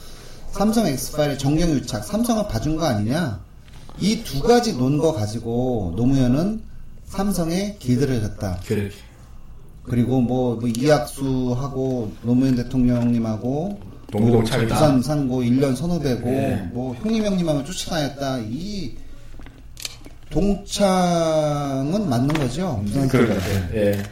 삼성 0.51 0.85
X 0.87 1.13
파일의 1.13 1.37
정경 1.37 1.69
유착 1.71 2.03
삼성은 2.05 2.47
봐준 2.47 2.75
거 2.75 2.85
아니냐? 2.85 3.39
이 3.99 4.23
두 4.23 4.41
가지 4.41 4.73
논거 4.73 5.13
가지고 5.13 5.93
노무현은 5.95 6.61
삼성에 7.05 7.75
길들여 7.79 8.21
졌다. 8.21 8.59
그렇게. 8.65 8.95
그리고 9.83 10.21
뭐, 10.21 10.55
뭐 10.55 10.69
이학수하고 10.69 12.11
노무현 12.23 12.55
대통령님하고 12.55 13.79
동부동 14.11 14.43
또 14.43 14.49
참이다. 14.49 14.75
부산 14.75 15.01
상고 15.01 15.41
1년 15.41 15.75
선후배고 15.75 16.29
네. 16.29 16.69
뭐 16.73 16.93
형님 16.95 17.25
형님하고 17.25 17.63
쫓아다녔다 17.65 18.39
이 18.49 18.95
동창은 20.31 22.09
맞는 22.09 22.27
거죠 22.35 22.77
무슨 22.83 23.07
그럴 23.07 23.27
것 23.27 23.33
소리가. 23.41 23.59
같아요. 23.67 23.75
예. 23.75 24.03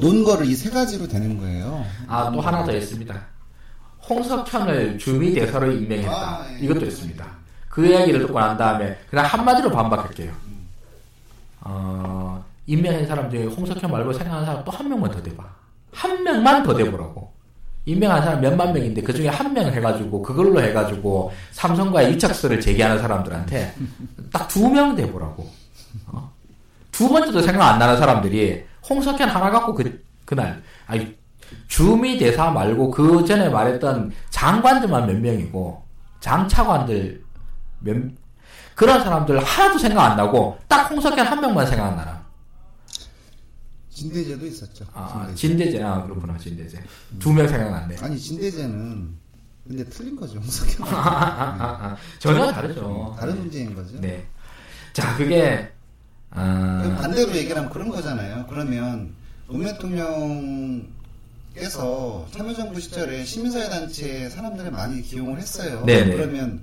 논거를 0.00 0.46
이 0.46 0.54
세 0.54 0.70
가지로 0.70 1.06
되는 1.08 1.38
거예요 1.38 1.84
아, 2.06 2.30
또 2.32 2.40
하나 2.40 2.64
더 2.64 2.72
있습니다. 2.72 3.14
홍석현을 4.08 4.98
주미 4.98 5.34
대사로 5.34 5.70
임명했다. 5.72 6.10
아, 6.12 6.46
예. 6.52 6.64
이것도 6.64 6.86
있습니다. 6.86 7.26
그 7.68 7.86
이야기를 7.86 8.20
듣고 8.20 8.38
난 8.40 8.56
다음에 8.56 8.98
그냥 9.10 9.26
한마디로 9.26 9.70
반박할게요. 9.70 10.32
어, 11.60 12.42
임명한 12.66 13.06
사람 13.06 13.30
중에 13.30 13.44
홍석현 13.44 13.90
말고 13.90 14.12
생각하는 14.14 14.46
사람 14.46 14.64
또 14.64 14.70
한 14.70 14.88
명만 14.88 15.10
더 15.10 15.22
대봐. 15.22 15.44
한 15.92 16.22
명만 16.24 16.62
더 16.62 16.74
대보라고. 16.74 17.32
임명한 17.88 18.22
사람 18.22 18.40
몇만 18.40 18.72
명인데 18.72 19.02
그 19.02 19.12
중에 19.14 19.28
한 19.28 19.52
명 19.52 19.72
해가지고 19.72 20.22
그걸로 20.22 20.60
해가지고 20.62 21.32
삼성과의 21.52 22.12
유착서를 22.12 22.60
제기하는 22.60 22.98
사람들한테 23.00 23.74
딱 24.32 24.46
두명 24.46 24.94
대보라고. 24.94 25.48
어? 26.08 26.30
두 26.92 27.08
번째도 27.08 27.40
생각 27.40 27.66
안 27.72 27.78
나는 27.78 27.96
사람들이 27.96 28.64
홍석현 28.88 29.28
하나 29.28 29.50
갖고 29.50 29.74
그 29.74 30.04
그날 30.26 30.62
아니 30.86 31.16
주미 31.66 32.18
대사 32.18 32.50
말고 32.50 32.90
그 32.90 33.24
전에 33.24 33.48
말했던 33.48 34.12
장관들만 34.30 35.06
몇 35.06 35.16
명이고 35.16 35.82
장차관들 36.20 37.22
몇 37.80 37.96
그런 38.74 39.02
사람들 39.02 39.42
하나도 39.42 39.78
생각 39.78 40.10
안 40.10 40.16
나고 40.16 40.58
딱 40.68 40.90
홍석현 40.90 41.26
한 41.26 41.40
명만 41.40 41.66
생각 41.66 41.86
안 41.86 41.96
나라. 41.96 42.17
진대제도 44.02 44.46
있었죠 44.46 44.84
아, 44.94 45.28
진대제. 45.34 45.82
아 45.82 46.02
그렇구나 46.04 46.38
진대제 46.38 46.80
두명 47.18 47.48
생각났네. 47.48 47.96
아니 48.00 48.16
진대제는 48.18 49.08
근데 49.66 49.84
틀린 49.86 50.14
거죠 50.16 50.38
홍석현 50.38 50.86
아, 50.94 50.96
아, 50.96 51.56
아, 51.58 51.86
아. 51.88 51.96
전혀 52.20 52.52
다르죠. 52.52 53.16
다른 53.18 53.38
문제인 53.38 53.74
거죠 53.74 54.00
네. 54.00 54.24
자 54.92 55.16
그게 55.16 55.72
아, 56.30 56.82
그 56.84 56.94
반대로 57.02 57.34
얘기를 57.34 57.56
하면 57.56 57.70
그런 57.70 57.88
거잖아요. 57.88 58.46
그러면 58.48 59.14
노무현 59.48 59.72
대통령께서 59.72 60.86
참여정부 62.30 62.78
시절에 62.80 63.24
시민사회단체 63.24 64.28
사람들을 64.28 64.70
많이 64.70 65.00
기용을 65.02 65.38
했어요. 65.38 65.82
네네. 65.86 66.14
그러면 66.16 66.60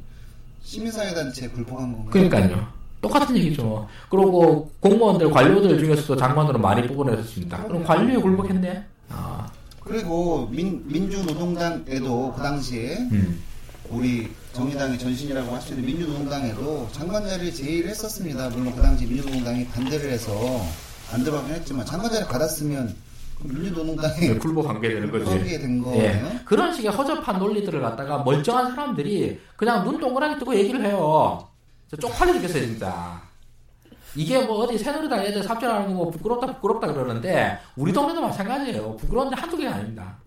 시민사회단체 0.64 1.52
불복한 1.52 1.92
건가요? 1.94 2.12
그러니까요. 2.12 2.75
똑같은 3.06 3.38
얘기죠. 3.38 3.88
그리고 4.10 4.72
공무원들 4.80 5.30
관료들 5.30 5.78
중에서도 5.78 6.16
장관으로 6.16 6.58
많이 6.58 6.88
뽑아냈었습니다. 6.88 7.66
그럼 7.66 7.84
관료에 7.84 8.18
굴복했네. 8.18 8.84
아, 9.10 9.48
그리고 9.84 10.48
민, 10.52 10.82
민주노동당에도 10.88 12.34
그 12.36 12.42
당시에 12.42 12.98
음. 13.12 13.42
우리 13.92 14.28
정의당의 14.54 14.98
전신이라고 14.98 15.54
할 15.54 15.62
수 15.62 15.74
있는 15.74 15.86
민주노동당에도 15.86 16.88
장관 16.92 17.28
자리를 17.28 17.54
제의를 17.54 17.92
했었습니다. 17.92 18.50
물론 18.50 18.74
그 18.76 18.82
당시 18.82 19.06
민주노동당이 19.06 19.68
반대를 19.68 20.12
해서 20.12 20.34
안 21.14 21.24
들어가긴 21.24 21.54
했지만 21.56 21.86
장관 21.86 22.12
자리 22.12 22.26
받았으면 22.26 22.96
그 23.40 23.48
민주노동당에 23.48 24.36
굴복한 24.40 24.82
게 24.82 24.90
되는 24.90 25.12
거지. 25.12 25.26
그러게 25.26 25.60
된 25.60 25.84
거예요. 25.84 26.02
예. 26.04 26.40
그런 26.46 26.74
식의 26.74 26.90
허접한 26.90 27.38
논리들을 27.38 27.80
갖다가 27.82 28.24
멀쩡한 28.24 28.72
사람들이 28.72 29.40
그냥 29.56 29.84
눈 29.84 30.00
동그랗게 30.00 30.40
뜨고 30.40 30.56
얘기를 30.56 30.84
해요. 30.84 31.48
저 31.96 32.08
쪽팔려 32.08 32.34
죽겠어요, 32.34 32.66
진짜. 32.66 33.22
이게 34.16 34.42
뭐 34.46 34.60
어디 34.60 34.78
새누리당 34.78 35.20
애들 35.22 35.44
삽질하는 35.44 35.94
거뭐 35.94 36.10
부끄럽다 36.10 36.48
부끄럽다 36.56 36.94
그러는데 36.94 37.58
우리 37.76 37.92
동네도 37.92 38.22
마찬가지예요. 38.22 38.96
부끄러운 38.96 39.30
게 39.30 39.36
한두 39.36 39.58
개가 39.58 39.76
아닙니다. 39.76 40.18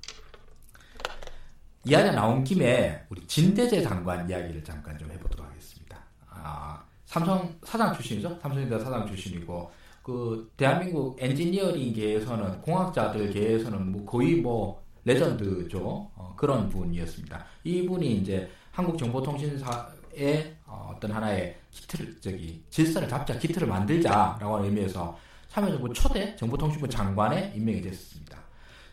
이야기가 1.84 2.12
나온 2.12 2.44
김에 2.44 3.02
우리 3.08 3.26
진대재 3.26 3.82
장관 3.82 4.28
이야기를 4.28 4.62
잠깐 4.62 4.98
좀 4.98 5.10
해보도록 5.10 5.46
하겠습니다. 5.46 5.98
아, 6.28 6.82
삼성 7.06 7.54
사장 7.64 7.94
출신이죠. 7.94 8.38
삼성전자 8.42 8.84
사장 8.84 9.06
출신이고 9.06 9.70
그 10.02 10.50
대한민국 10.56 11.16
엔지니어링계에서는 11.18 12.60
공학자들계에서는 12.60 13.92
뭐 13.92 14.04
거의 14.04 14.36
뭐 14.36 14.82
레전드죠. 15.04 16.10
어, 16.14 16.34
그런 16.36 16.68
분이었습니다. 16.68 17.42
이분이 17.64 18.16
이제 18.16 18.50
한국정보통신사의 18.72 20.57
어, 20.68 20.92
어떤 20.94 21.10
하나의 21.10 21.56
기틀 21.70 22.20
저기 22.20 22.62
질서를 22.70 23.08
잡자, 23.08 23.38
기틀을 23.38 23.66
만들자라고 23.66 24.56
하는 24.56 24.66
의미에서 24.66 25.18
참여정부 25.48 25.92
초대 25.94 26.36
정보통신부 26.36 26.88
장관에 26.88 27.52
임명이 27.56 27.80
됐습니다. 27.80 28.38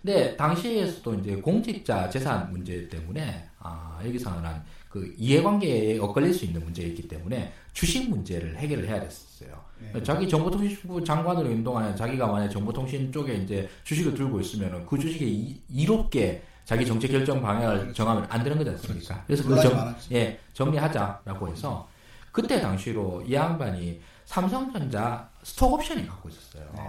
근데 0.02 0.36
당시에서도 0.38 1.16
이제 1.16 1.36
공직자 1.36 2.10
재산 2.10 2.52
문제 2.52 2.88
때문에 2.88 3.50
아, 3.60 4.00
여기서는 4.06 4.50
그 4.88 5.14
이해관계에 5.18 5.98
엇갈릴 5.98 6.34
수 6.34 6.46
있는 6.46 6.64
문제였기 6.64 7.08
때문에 7.08 7.52
주식 7.74 8.10
문제를 8.10 8.56
해결을 8.58 8.88
해야 8.88 9.02
됐었어요. 9.02 9.60
네. 9.94 10.04
자기 10.04 10.30
정보통신부 10.30 11.04
장관으로 11.04 11.52
인동하는 11.52 11.96
자기가 11.96 12.28
만약 12.28 12.48
정보통신 12.50 13.12
쪽에 13.12 13.34
이제 13.34 13.68
주식을 13.84 14.14
들고 14.14 14.40
있으면은 14.40 14.86
그 14.86 14.98
주식에 14.98 15.26
이, 15.26 15.60
이롭게 15.70 16.44
자기 16.66 16.86
정책 16.86 17.12
결정 17.12 17.42
방향을 17.42 17.94
정하면 17.94 18.26
안 18.30 18.44
되는 18.44 18.58
거지 18.58 18.72
않습니까? 18.72 19.24
그래서 19.28 19.44
그 19.48 19.62
정. 19.62 19.96
예, 20.12 20.40
정리하자라고 20.54 21.48
해서 21.50 21.88
그때 22.32 22.60
당시로 22.60 23.24
이 23.26 23.34
양반이 23.34 24.02
삼성전자 24.26 25.30
스톡 25.44 25.74
옵션이 25.74 26.08
갖고 26.08 26.28
있었어요. 26.28 26.70
네. 26.76 26.82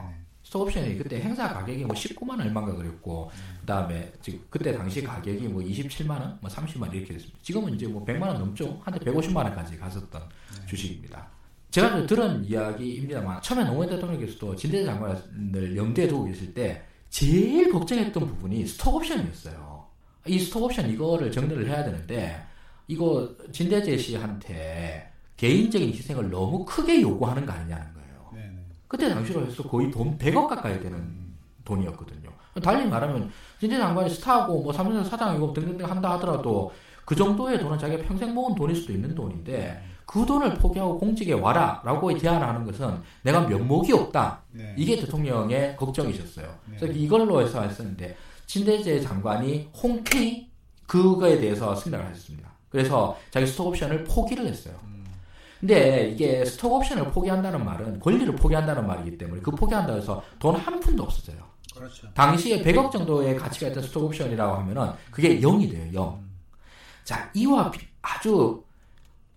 스톡 0.42 0.62
옵션이 0.62 0.96
그때 0.96 1.20
행사 1.20 1.52
가격이 1.52 1.84
뭐 1.84 1.94
19만 1.94 2.40
얼마인가 2.40 2.74
그랬고 2.74 3.30
그다음에 3.60 4.12
지금 4.22 4.40
그때 4.48 4.72
당시 4.72 5.02
가격이 5.02 5.48
뭐 5.48 5.62
27만 5.62 6.10
원, 6.10 6.38
뭐 6.40 6.50
30만 6.50 6.82
원 6.82 6.92
이렇게 6.92 7.12
됐습니다. 7.12 7.38
지금은 7.42 7.74
이제 7.74 7.86
뭐 7.86 8.04
100만 8.04 8.22
원 8.22 8.38
넘죠. 8.38 8.80
한때 8.82 8.98
150만 9.00 9.36
원까지 9.36 9.76
갔었던 9.76 10.22
주식입니다. 10.66 11.28
제가 11.70 11.90
좀 11.90 12.06
들은 12.06 12.44
이야기입니다만 12.44 13.42
처음에 13.42 13.64
노무현 13.64 13.90
대통령께서도 13.90 14.56
진대 14.56 14.84
장관을 14.84 15.76
염두에 15.76 16.08
두고 16.08 16.24
계실 16.24 16.54
때 16.54 16.82
제일 17.10 17.70
걱정했던 17.70 18.26
부분이 18.26 18.66
스톡 18.66 18.94
옵션이었어요. 18.96 19.65
이 20.26 20.38
스톡 20.38 20.64
옵션 20.64 20.90
이거를 20.90 21.30
정리를 21.30 21.68
해야 21.68 21.84
되는데 21.84 22.42
이거 22.88 23.28
진대재 23.52 23.96
씨한테 23.96 25.10
개인적인 25.36 25.88
희생을 25.88 26.30
너무 26.30 26.64
크게 26.64 27.02
요구하는 27.02 27.44
거 27.44 27.52
아니냐는 27.52 27.84
거예요. 27.92 28.30
네, 28.32 28.40
네. 28.40 28.64
그때 28.88 29.08
당시로 29.08 29.46
해서 29.46 29.62
거의 29.62 29.90
돈 29.90 30.16
100억 30.16 30.48
가까이 30.48 30.80
되는 30.80 31.26
돈이었거든요. 31.64 32.30
달리 32.62 32.86
말하면 32.86 33.30
진대 33.60 33.76
장관이 33.76 34.08
스타고 34.10 34.62
뭐 34.62 34.72
삼성전자 34.72 35.10
사장이고 35.10 35.52
등등등 35.52 35.90
한다 35.90 36.12
하더라도 36.12 36.72
그 37.04 37.14
정도의 37.14 37.58
돈은 37.58 37.78
자기가 37.78 38.02
평생 38.04 38.34
모은 38.34 38.54
돈일 38.54 38.74
수도 38.74 38.92
있는 38.92 39.14
돈인데 39.14 39.82
그 40.06 40.24
돈을 40.24 40.54
포기하고 40.54 40.98
공직에 40.98 41.32
와라라고 41.32 42.16
제안하는 42.16 42.64
것은 42.64 43.00
내가 43.22 43.40
면목이 43.40 43.92
없다. 43.92 44.40
네. 44.52 44.74
이게 44.78 44.96
대통령의 44.96 45.76
걱정이셨어요. 45.76 46.46
네. 46.70 46.76
그래서 46.78 46.94
이걸로 46.98 47.40
해서 47.40 47.62
했었는데 47.62 48.16
진대재 48.46 49.00
장관이 49.00 49.70
홍케이 49.74 50.50
그거에 50.87 51.38
대해서 51.40 51.74
승낙을 51.74 52.06
하셨습니다. 52.06 52.50
그래서 52.68 53.18
자기 53.30 53.46
스톡 53.46 53.68
옵션을 53.68 54.04
포기를 54.04 54.46
했어요. 54.46 54.74
근데 55.61 56.11
이게 56.11 56.44
스톡 56.44 56.72
옵션을 56.74 57.11
포기한다는 57.11 57.64
말은 57.64 57.98
권리를 58.00 58.37
포기한다는 58.37 58.87
말이기 58.87 59.16
때문에 59.18 59.40
그 59.40 59.50
포기한다고 59.50 59.98
해서 59.98 60.22
돈 60.38 60.54
한 60.54 60.78
푼도 60.80 61.02
없어져요. 61.02 61.38
그렇죠. 61.74 62.12
당시에 62.14 62.62
100억 62.62 62.90
정도의 62.92 63.37
가치가 63.37 63.68
있던 63.68 63.82
스톡 63.82 64.04
옵션이라고 64.04 64.54
하면은 64.59 64.92
그게 65.11 65.40
0이 65.40 65.70
돼요. 65.70 65.90
0. 65.94 66.26
자, 67.04 67.30
이와 67.35 67.70
비- 67.70 67.87
아주 68.02 68.62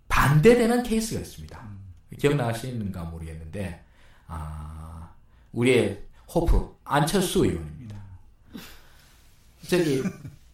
반대되는 0.08 0.84
케이스가 0.84 1.20
있습니다. 1.22 1.70
기억나시는가 2.20 3.04
모르겠는데 3.06 3.84
아, 4.28 5.10
우리의 5.54 6.02
hope 6.34 6.78
안철수 6.84 7.46
의원입니다. 7.46 7.79
저기 9.68 10.04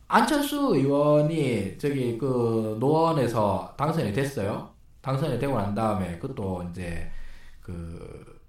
안철수 0.08 0.76
의원이 0.76 1.78
저기 1.78 2.18
그 2.18 2.78
노원에서 2.80 3.74
당선이 3.78 4.14
됐어요. 4.14 4.70
당선이 5.02 5.40
되고 5.40 5.58
난 5.58 5.74
다음에 5.76 6.18
그것도 6.18 6.70
이제 6.72 7.10
그 7.62 8.40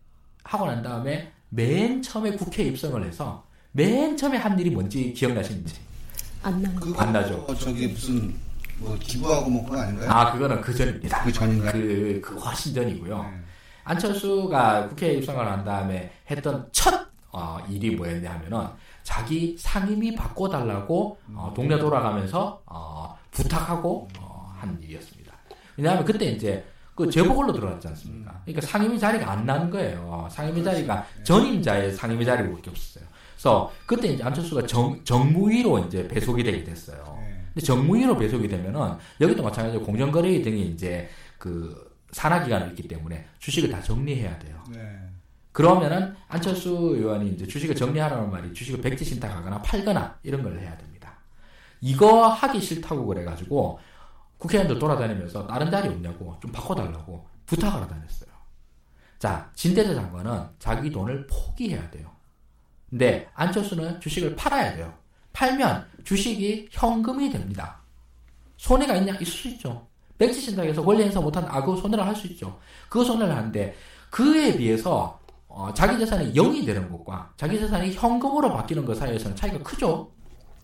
하고 0.45 0.67
난 0.67 0.83
다음에 0.83 1.33
맨 1.49 2.03
처음에 2.03 2.33
국회 2.33 2.65
입성을 2.65 3.03
해서 3.05 3.45
맨 3.73 4.17
처음에 4.17 4.39
한 4.39 4.59
일이 4.59 4.71
뭔지 4.71 5.13
기억나시는지? 5.13 5.77
안 6.43 6.63
나요. 6.63 6.79
안 6.97 7.13
나죠. 7.13 7.47
저기 7.59 7.89
무슨 7.89 8.35
뭐 8.79 8.97
기부하고 9.01 9.51
뭐 9.51 9.65
그거 9.65 9.81
아닌가요? 9.81 10.11
아 10.11 10.33
그거는 10.33 10.61
그 10.61 10.75
전입니다. 10.75 11.25
그 11.25 11.33
전인가요? 11.33 11.73
그, 11.73 12.21
그 12.23 12.37
훨씬 12.37 12.75
전이고요. 12.75 13.23
네. 13.23 13.29
안철수가 13.85 14.89
국회에 14.89 15.15
입성을 15.15 15.47
한 15.47 15.65
다음에 15.65 16.13
했던 16.31 16.69
첫 16.73 17.07
어, 17.33 17.59
일이 17.69 17.95
뭐였냐 17.95 18.33
하면은 18.33 18.69
자기 19.07 19.57
상임위 19.57 20.17
바꿔달라고 20.17 21.17
어, 21.33 21.53
동네 21.55 21.79
돌아가면서 21.79 22.61
어, 22.67 23.17
부탁하고 23.31 24.09
어, 24.19 24.53
한 24.59 24.77
일이었습니다. 24.83 25.33
왜냐하면 25.77 26.05
그때 26.05 26.25
이제 26.25 26.65
그 26.93 27.09
재보궐로 27.09 27.53
들어갔지 27.53 27.87
않습니까? 27.87 28.41
그러니까 28.45 28.67
상임위 28.67 28.99
자리가 28.99 29.31
안 29.31 29.47
나는 29.47 29.71
거예요. 29.71 30.27
상임위 30.29 30.65
자리가 30.65 31.07
전임자의 31.23 31.93
상임위 31.93 32.25
자리밖에 32.25 32.69
없었어요. 32.69 33.05
그래서 33.37 33.73
그때 33.87 34.09
이제 34.09 34.25
안철수가 34.25 34.67
정, 34.67 34.99
정무위로 35.05 35.87
이제 35.87 36.09
배속이 36.09 36.43
되게 36.43 36.65
됐어요. 36.65 37.05
네. 37.21 37.45
근데 37.55 37.65
정무위로 37.65 38.17
배속이 38.17 38.49
되면은 38.49 38.97
여기도 39.21 39.45
마찬가지로 39.45 39.85
공정거래 39.85 40.43
등이 40.43 40.67
이제 40.71 41.09
그 41.39 41.95
산하 42.11 42.43
기간이 42.43 42.71
있기 42.71 42.89
때문에 42.89 43.25
주식을 43.39 43.71
다 43.71 43.81
정리해야 43.81 44.37
돼요. 44.41 44.65
네. 44.73 44.96
그러면은 45.57 46.15
안철수 46.29 46.69
의원이 46.69 47.31
이제 47.31 47.47
주식을 47.47 47.75
정리하라는 47.75 48.31
말이 48.31 48.53
주식을 48.53 48.83
백지 48.83 49.07
신탁하거나 49.07 49.63
팔거나 49.63 50.19
이런 50.23 50.43
걸 50.43 50.61
해야 50.61 50.77
됩니다. 50.77 51.15
이거 51.81 52.29
하기 52.29 52.61
싫다고 52.61 53.07
그래가지고 53.07 53.81
국회의원들 54.37 54.79
돌아다니면서 54.79 55.47
다른 55.47 55.71
자리 55.71 55.89
없냐고 55.89 56.37
좀 56.43 56.53
바꿔달라고 56.53 57.27
부탁하러 57.47 57.87
다녔어요. 57.87 58.29
자, 59.19 59.51
진대재 59.55 59.95
장관은 59.95 60.47
자기 60.59 60.91
돈을 60.91 61.27
포기해야 61.27 61.91
돼요. 61.91 62.11
근데 62.91 63.27
안철수는 63.33 63.99
주식을 63.99 64.37
팔아야 64.37 64.77
돼요. 64.77 64.93
팔면 65.33 65.87
주식이 66.05 66.69
현금이 66.71 67.31
됩니다. 67.31 67.81
손해가 68.59 68.95
있냐? 68.97 69.15
있을 69.15 69.25
수 69.25 69.49
있죠. 69.49 69.87
백지 70.19 70.39
신탁에서 70.39 70.85
권리 70.85 71.05
행사 71.05 71.19
못한 71.19 71.47
아, 71.47 71.65
그 71.65 71.75
손해를 71.79 72.07
할 72.07 72.15
수 72.15 72.27
있죠. 72.27 72.61
그 72.91 73.03
손해를 73.03 73.35
하는데 73.35 73.75
그에 74.11 74.55
비해서 74.55 75.19
어, 75.57 75.73
자기 75.73 75.99
재산이 75.99 76.35
0이 76.35 76.67
되는 76.67 76.91
것과 76.91 77.33
자기 77.39 77.59
재산이 77.59 77.95
현금으로 77.95 78.53
바뀌는 78.53 78.85
것 78.85 78.95
사이에서는 78.99 79.35
차이가 79.35 79.59
크죠. 79.61 80.13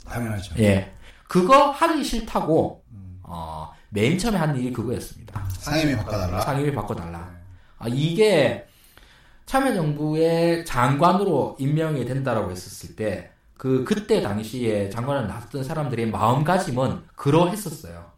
당연하죠. 0.06 0.54
예. 0.58 0.92
그거 1.26 1.70
하기 1.70 2.04
싫다고 2.04 2.84
어, 3.22 3.72
맨 3.88 4.18
처음에 4.18 4.36
한 4.36 4.54
일이 4.54 4.70
그거였습니다. 4.70 5.46
상임위 5.48 5.96
바꿔달라. 5.96 6.40
상임위 6.42 6.74
바꿔달라. 6.74 7.30
아, 7.78 7.86
이게 7.88 8.66
참여정부의 9.46 10.66
장관으로 10.66 11.56
임명이 11.58 12.04
된다라고 12.04 12.50
했었을 12.50 12.94
때, 12.94 13.30
그, 13.56 13.84
그때 13.84 14.20
당시에 14.20 14.90
장관을 14.90 15.26
놨던 15.26 15.64
사람들의 15.64 16.10
마음가짐은 16.10 17.04
그러했었어요. 17.16 18.12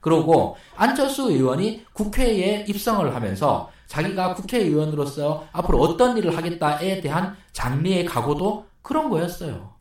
그러고 0.00 0.56
안철수 0.76 1.32
의원이 1.32 1.84
국회에 1.92 2.64
입성을 2.68 3.12
하면서 3.12 3.70
자기가 3.86 4.34
국회의원으로서 4.34 5.46
앞으로 5.52 5.80
어떤 5.80 6.16
일을 6.16 6.36
하겠다에 6.36 7.00
대한 7.00 7.36
장래의 7.52 8.04
각오도 8.04 8.66
그런 8.82 9.08
거였어요. 9.10 9.72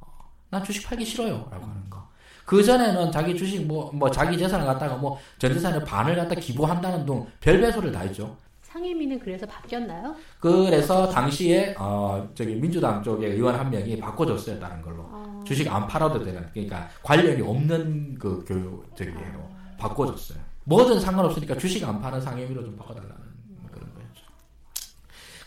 어, 0.00 0.06
난 0.50 0.62
주식 0.64 0.86
팔기 0.86 1.04
싫어요. 1.04 1.48
라고 1.50 1.64
하는 1.66 1.88
거. 1.90 2.06
그 2.44 2.62
전에는 2.62 3.10
자기 3.10 3.36
주식 3.36 3.66
뭐, 3.66 3.90
뭐 3.92 4.10
자기 4.10 4.38
재산을 4.38 4.64
갖다가 4.66 4.96
뭐 4.96 5.18
전 5.38 5.52
재산의 5.52 5.84
반을 5.84 6.14
갖다 6.16 6.34
기부한다는 6.36 7.04
등 7.04 7.26
별별 7.40 7.72
소리를 7.72 7.92
다 7.92 8.00
했죠. 8.00 8.36
상임위는 8.62 9.18
그래서 9.20 9.46
바뀌었나요? 9.46 10.14
그래서 10.38 11.08
당시에 11.08 11.74
어 11.78 12.28
저기 12.34 12.54
민주당 12.56 13.02
쪽에 13.02 13.28
의원 13.28 13.54
한 13.54 13.70
명이 13.70 13.98
바꿔줬어요 13.98 14.60
다른 14.60 14.82
걸로 14.82 15.02
어, 15.10 15.42
주식 15.46 15.66
안 15.72 15.86
팔아도 15.86 16.22
되는 16.22 16.46
그러니까 16.52 16.86
관련이 17.02 17.40
없는 17.40 18.16
그 18.18 18.44
교육 18.46 18.94
저기로 18.94 19.16
바꿔줬어요 19.78 20.38
뭐든 20.64 21.00
상관없으니까 21.00 21.56
주식 21.56 21.82
안 21.88 22.02
파는 22.02 22.20
상임위로 22.20 22.64
좀 22.64 22.76
바꿔달라는 22.76 23.16
거였죠 23.16 23.25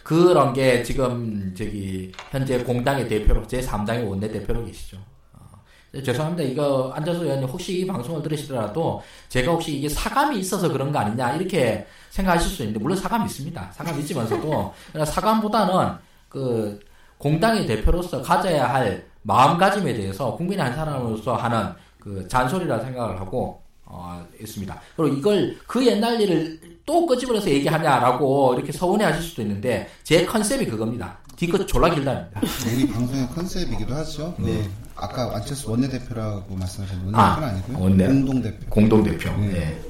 그런 0.09 0.53
게 0.53 0.81
지금 0.81 1.53
저기 1.55 2.11
현재 2.31 2.57
공당의 2.63 3.07
대표로 3.07 3.45
제 3.45 3.61
3당의 3.61 4.09
원내 4.09 4.27
대표로 4.31 4.65
계시죠 4.65 4.97
어, 5.33 6.01
죄송합니다. 6.03 6.49
이거 6.49 6.91
안철수 6.95 7.25
의원님 7.25 7.47
혹시 7.47 7.81
이 7.81 7.85
방송을 7.85 8.23
들으시더라도 8.23 9.03
제가 9.27 9.51
혹시 9.51 9.77
이게 9.77 9.87
사감이 9.87 10.39
있어서 10.39 10.67
그런 10.67 10.91
거 10.91 10.97
아니냐 10.97 11.35
이렇게 11.35 11.85
생각하실 12.09 12.49
수 12.49 12.63
있는데 12.63 12.79
물론 12.79 12.97
사감이 12.97 13.25
있습니다. 13.25 13.71
사감이 13.71 13.99
있지만서도 13.99 14.73
사감보다는 15.05 15.97
그 16.27 16.79
공당의 17.19 17.67
대표로서 17.67 18.23
가져야 18.23 18.67
할 18.67 19.05
마음가짐에 19.21 19.93
대해서 19.93 20.35
국민의 20.35 20.65
한 20.65 20.75
사람으로서 20.75 21.35
하는 21.35 21.71
그 21.99 22.27
잔소리라 22.27 22.79
생각을 22.79 23.19
하고 23.19 23.61
어, 23.85 24.25
있습니다. 24.41 24.81
그리고 24.95 25.15
이걸 25.15 25.57
그 25.67 25.85
옛날 25.85 26.19
일을 26.19 26.59
또 26.89 27.05
끄집어내서 27.05 27.51
얘기하냐라고 27.51 28.55
이렇게 28.55 28.71
서운해 28.71 29.05
하실 29.05 29.21
수도 29.21 29.43
있는데 29.43 29.87
제 30.01 30.25
컨셉이 30.25 30.65
그겁니다. 30.65 31.19
뒤끝 31.35 31.67
졸라 31.67 31.93
길다입니다. 31.93 32.41
우리 32.65 32.87
방송의 32.87 33.27
컨셉이기도 33.27 33.93
하죠. 33.93 34.33
그 34.37 34.41
네. 34.41 34.67
아까 34.95 35.35
안철수 35.35 35.69
원내대표라고 35.69 36.55
말씀하신 36.55 37.11
아, 37.13 37.37
원내대표는 37.37 37.47
아 37.47 37.51
니고요. 37.51 37.79
원내. 37.79 38.07
공동대표. 38.07 38.69
공동대표. 38.71 39.29
네. 39.37 39.55
예. 39.55 39.81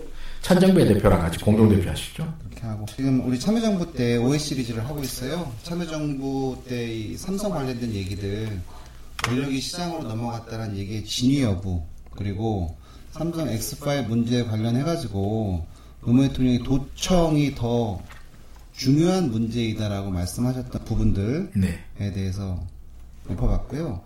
천정배 0.41 0.86
대표랑 0.88 1.22
같이 1.22 1.39
공동대표 1.39 1.89
하시죠. 1.89 2.34
이렇게 2.50 2.68
하고 2.68 2.86
지금 2.93 3.26
우리 3.26 3.39
참여정부 3.39 3.93
때 3.93 4.18
OS 4.18 4.38
시리즈를 4.38 4.86
하고 4.86 5.02
있어요. 5.02 5.50
참여정부 5.64 6.64
때이 6.68 7.16
삼성 7.16 7.52
관련된 7.52 7.93
얘기들 7.93 8.60
권력이 9.24 9.62
시장으로 9.62 10.04
넘어갔다는 10.04 10.76
얘기의 10.76 11.06
진위 11.06 11.43
여부 11.43 11.82
그리고 12.18 12.76
삼성 13.12 13.47
X5 13.47 14.08
문제 14.08 14.43
관련해 14.43 14.84
가지고 14.84 15.66
노무현 16.02 16.30
대통령이 16.30 16.64
도청이 16.64 17.56
더 17.56 18.02
중요한 18.74 19.32
문제이다라고 19.32 20.12
말씀하셨던 20.12 20.86
부분들 20.86 21.52
네. 21.56 21.84
에 22.00 22.14
대해서 22.14 22.60
짚어봤고요. 23.28 24.02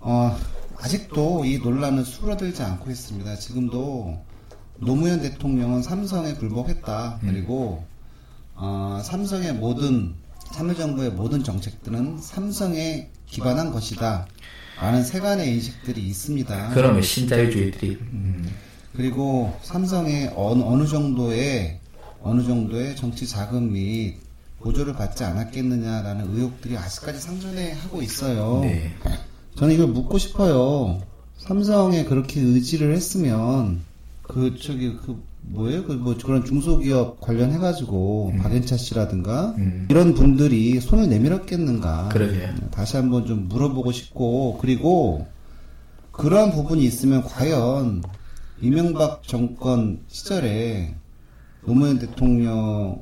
어, 0.00 0.36
아직도 0.78 1.44
이 1.44 1.58
논란은 1.58 2.04
수그러들지 2.04 2.62
않고 2.62 2.90
있습니다. 2.90 3.36
지금도 3.36 4.18
노무현 4.78 5.22
대통령은 5.22 5.82
삼성에 5.82 6.34
굴복했다. 6.34 7.20
그리고 7.22 7.84
어, 8.54 9.00
삼성의 9.04 9.54
모든 9.54 10.14
참여정부의 10.52 11.10
모든 11.12 11.44
정책들은 11.44 12.18
삼성에 12.20 13.10
기반한 13.26 13.72
것이다. 13.72 14.26
라는 14.80 15.04
세간의 15.04 15.54
인식들이 15.54 16.06
있습니다. 16.06 16.70
그러면 16.74 17.02
신자유주의들이 17.02 17.98
음, 18.12 18.46
그리고 18.96 19.54
삼성의 19.62 20.32
어느, 20.36 20.86
정도의 20.86 21.80
어느 22.22 22.42
정도의 22.42 22.96
정치 22.96 23.26
자금 23.28 23.72
및 23.72 24.16
보조를 24.60 24.94
받지 24.94 25.22
않았겠느냐라는 25.22 26.34
의혹들이 26.34 26.76
아직까지 26.78 27.20
상존해 27.20 27.72
하고 27.72 28.00
있어요. 28.00 28.60
네. 28.62 28.90
저는 29.56 29.74
이걸 29.74 29.88
묻고 29.88 30.16
싶어요. 30.16 31.02
삼성에 31.38 32.04
그렇게 32.04 32.40
의지를 32.40 32.94
했으면 32.94 33.82
그 34.22 34.58
저기 34.58 34.96
그 34.96 35.22
뭐예요? 35.42 35.84
그 35.84 35.92
뭐 35.92 36.16
그런 36.16 36.44
중소기업 36.44 37.20
관련해 37.20 37.58
가지고 37.58 38.32
박연차 38.38 38.78
씨라든가 38.78 39.54
음. 39.58 39.86
이런 39.90 40.14
분들이 40.14 40.80
손을 40.80 41.08
내밀었겠는가? 41.08 42.08
그러게요. 42.08 42.54
다시 42.70 42.96
한번 42.96 43.26
좀 43.26 43.46
물어보고 43.48 43.92
싶고 43.92 44.58
그리고 44.60 45.26
그러한 46.12 46.50
부분이 46.52 46.82
있으면 46.82 47.22
과연 47.22 48.02
이명박 48.60 49.22
정권 49.22 50.02
시절에 50.08 50.94
노무현 51.62 51.98
대통령을 51.98 52.98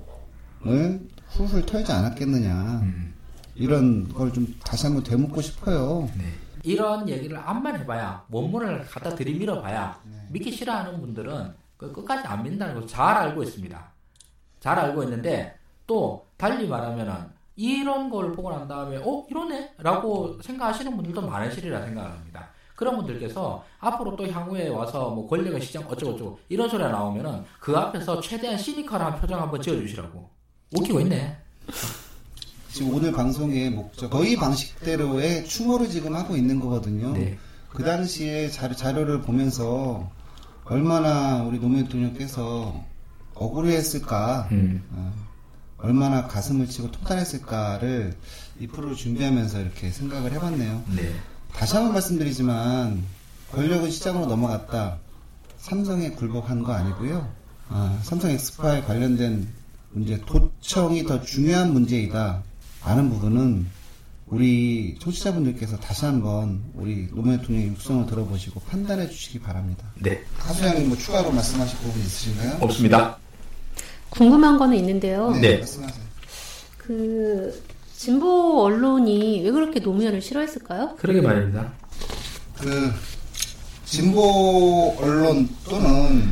훌훌 1.29 1.65
털지 1.67 1.93
않았겠느냐 1.93 2.81
음. 2.83 3.15
이런 3.55 4.09
걸 4.13 4.33
좀 4.33 4.53
다시 4.65 4.87
한번 4.87 5.05
되묻고 5.05 5.41
싶어요. 5.41 6.09
네. 6.17 6.25
이런 6.65 7.09
얘기를 7.09 7.39
암만 7.39 7.79
해봐야 7.81 8.25
원문을 8.31 8.87
갖다 8.87 9.15
들이밀어 9.15 9.61
봐야 9.61 10.01
믿기 10.31 10.51
싫어하는 10.51 11.01
분들은 11.01 11.53
그 11.77 11.93
끝까지 11.93 12.27
안 12.27 12.43
믿는다는 12.43 12.75
걸 12.75 12.87
잘 12.87 13.17
알고 13.17 13.43
있습니다. 13.43 13.93
잘 14.61 14.79
알고 14.79 15.03
있는데 15.05 15.57
또 15.87 16.27
달리 16.37 16.67
말하면은 16.67 17.15
이런 17.57 18.09
걸 18.11 18.33
보고 18.33 18.51
난 18.51 18.67
다음에 18.67 18.97
어 18.97 19.25
이러네 19.31 19.75
라고 19.79 20.41
생각하시는 20.43 20.97
분들도 20.97 21.21
많으시리라 21.23 21.85
생각합니다. 21.85 22.49
그런 22.75 22.97
분들께서 22.97 23.65
앞으로 23.79 24.17
또 24.17 24.27
향후에 24.29 24.69
와서 24.69 25.11
뭐 25.11 25.29
권력의 25.29 25.61
시장 25.61 25.85
어쩌고저쩌고 25.85 26.39
이런 26.49 26.69
소리가 26.69 26.91
나오면은 26.91 27.45
그 27.61 27.77
앞에서 27.77 28.21
최대한 28.21 28.59
시니컬한 28.59 29.21
표정 29.21 29.41
한번 29.41 29.63
지어주시라고 29.63 30.29
웃기고 30.73 31.01
있네. 31.01 31.37
지금 32.73 32.95
오늘 32.95 33.13
방송의 33.13 33.71
목적 33.71 34.11
거의 34.11 34.35
방식대로의 34.37 35.45
추모를 35.45 35.89
지금 35.89 36.17
하고 36.17 36.37
있는 36.37 36.59
거거든요. 36.59 37.13
네. 37.13 37.39
그 37.69 37.85
당시에 37.85 38.51
자료, 38.51 38.75
자료를 38.75 39.23
보면서 39.23 40.11
얼마나 40.65 41.43
우리 41.43 41.61
노무현 41.61 41.85
대통령께서 41.85 42.75
억울해했을까, 43.35 44.49
음. 44.53 44.83
어, 44.93 45.13
얼마나 45.79 46.27
가슴을 46.27 46.67
치고 46.67 46.91
통탄했을까를 46.93 48.15
이 48.59 48.67
프로를 48.67 48.97
준비하면서 48.97 49.61
이렇게 49.61 49.91
생각을 49.91 50.33
해봤네요. 50.33 50.83
네. 50.97 51.15
다시 51.55 51.75
한번 51.77 51.95
말씀드리지만 51.95 53.03
권력은 53.53 53.91
시장으로 53.91 54.27
넘어갔다. 54.27 54.99
삼성에 55.59 56.11
굴복한 56.11 56.63
거 56.63 56.73
아니고요. 56.73 57.27
아, 57.69 57.99
삼성 58.03 58.31
엑스파에 58.31 58.83
관련된 58.83 59.49
문제, 59.93 60.21
도청이 60.27 61.05
더 61.05 61.23
중요한 61.23 61.73
문제이다. 61.73 62.43
라는 62.85 63.09
부분은 63.09 63.67
우리 64.27 64.97
청취자분들께서 65.01 65.79
다시 65.79 66.05
한번 66.05 66.63
우리 66.75 67.09
노무현 67.11 67.39
대통령의 67.39 67.69
육성을 67.71 68.07
들어보시고 68.07 68.61
판단해 68.61 69.09
주시기 69.09 69.41
바랍니다. 69.41 69.87
네. 70.01 70.23
하수양님 70.39 70.89
뭐 70.89 70.99
추가로 70.99 71.31
말씀하실 71.31 71.79
부분 71.79 72.01
있으신가요? 72.01 72.59
없습니다. 72.61 73.19
궁금한 74.11 74.59
거는 74.59 74.77
있는데요. 74.79 75.31
네. 75.33 75.59
말씀하세요. 75.59 76.05
그 76.79 77.63
진보 77.97 78.63
언론이 78.65 79.43
왜 79.43 79.51
그렇게 79.51 79.81
노무현을 79.81 80.21
싫어했을까요? 80.21 80.97
그러게 80.99 81.21
말입니다. 81.21 81.73
그 82.61 82.91
진보 83.85 84.95
언론 84.99 85.49
또는 85.69 86.23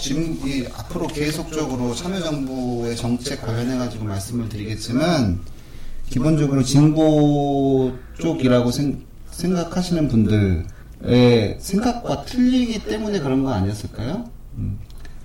지금 0.00 0.38
이 0.44 0.66
앞으로 0.76 1.06
계속적으로 1.06 1.94
참여정부의 1.94 2.96
정책 2.96 3.42
관련해 3.42 3.76
가지고 3.78 4.04
말씀을 4.04 4.48
드리겠지만 4.48 5.40
기본적으로 6.10 6.62
진보 6.62 7.92
쪽이라고 8.18 8.70
생, 8.70 9.04
생각하시는 9.30 10.08
분들의 10.08 11.56
생각과 11.58 12.24
틀리기 12.24 12.84
때문에 12.84 13.20
그런 13.20 13.42
거 13.44 13.52
아니었을까요? 13.52 14.28
음. 14.56 14.78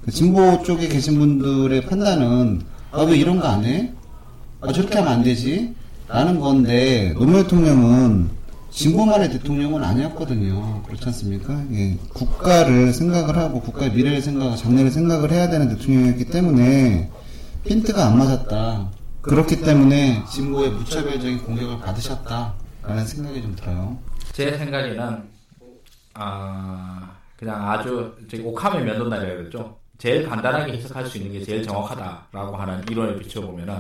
그 0.04 0.12
진보 0.12 0.62
쪽에 0.64 0.88
계신 0.88 1.18
분들의 1.20 1.82
판단은 1.86 2.62
아 2.92 3.04
왜 3.04 3.16
이런 3.18 3.40
거 3.40 3.48
안 3.48 3.64
해? 3.64 3.94
아 4.62 4.72
저렇게 4.72 4.96
하면 5.00 5.12
안 5.12 5.24
되지? 5.24 5.76
라는 6.08 6.40
건데 6.40 7.14
노무현 7.14 7.44
대통령은 7.44 8.30
진보만의 8.70 9.32
대통령은 9.32 9.84
아니었거든요. 9.84 10.84
그렇지 10.84 11.06
않습니까? 11.08 11.62
예, 11.74 11.98
국가를 12.14 12.94
생각을 12.94 13.36
하고 13.38 13.60
국가의 13.60 13.92
미래를 13.92 14.22
생각하고 14.22 14.56
장래를 14.56 14.92
생각을 14.92 15.32
해야 15.32 15.50
되는 15.50 15.68
대통령이었기 15.70 16.26
때문에 16.26 17.10
핀트가 17.66 18.06
안 18.08 18.18
맞았다. 18.20 18.92
그렇기 19.22 19.62
때문에 19.62 20.24
진보의 20.32 20.72
무차별적인 20.72 21.44
공격을 21.44 21.80
받으셨다 21.80 22.54
라는 22.84 23.06
생각이 23.06 23.42
좀 23.42 23.56
들어요. 23.56 23.98
제 24.32 24.58
생각에는 24.58 25.24
아 26.14 27.12
그냥 27.36 27.70
아주 27.70 28.16
옥함의 28.44 28.86
면도날이라고 28.86 29.38
그랬죠. 29.38 29.78
제일 29.98 30.28
간단하게 30.28 30.74
해석할 30.74 31.06
수 31.06 31.18
있는 31.18 31.34
게 31.34 31.44
제일 31.44 31.64
정확하다라고 31.64 32.56
하는 32.56 32.84
이론을 32.90 33.20
비춰보면은 33.20 33.76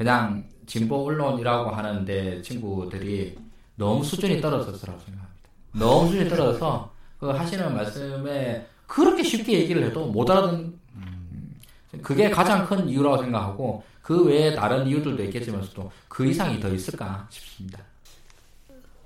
그냥 0.00 0.42
진보 0.64 1.04
언론이라고 1.04 1.72
하는데 1.72 2.40
친구들이 2.40 3.36
너무 3.76 4.02
수준이 4.02 4.40
떨어졌으라고 4.40 4.98
생각합니다. 4.98 5.50
너무 5.74 6.08
수준이 6.08 6.30
떨어져서 6.30 6.90
그 7.18 7.26
하시는 7.26 7.74
말씀에 7.74 8.66
그렇게 8.86 9.22
쉽게 9.22 9.52
얘기를 9.60 9.84
해도 9.84 10.06
못 10.06 10.30
알아듣는 10.30 10.72
음, 10.94 11.54
그게 12.00 12.30
가장 12.30 12.64
큰 12.64 12.88
이유라고 12.88 13.18
생각하고 13.24 13.82
그 14.00 14.24
외에 14.24 14.54
다른 14.54 14.86
이유들도 14.86 15.22
있겠지만서도 15.24 15.92
그 16.08 16.24
이상이 16.26 16.58
더 16.60 16.70
있을까 16.70 17.28
싶습니다. 17.28 17.80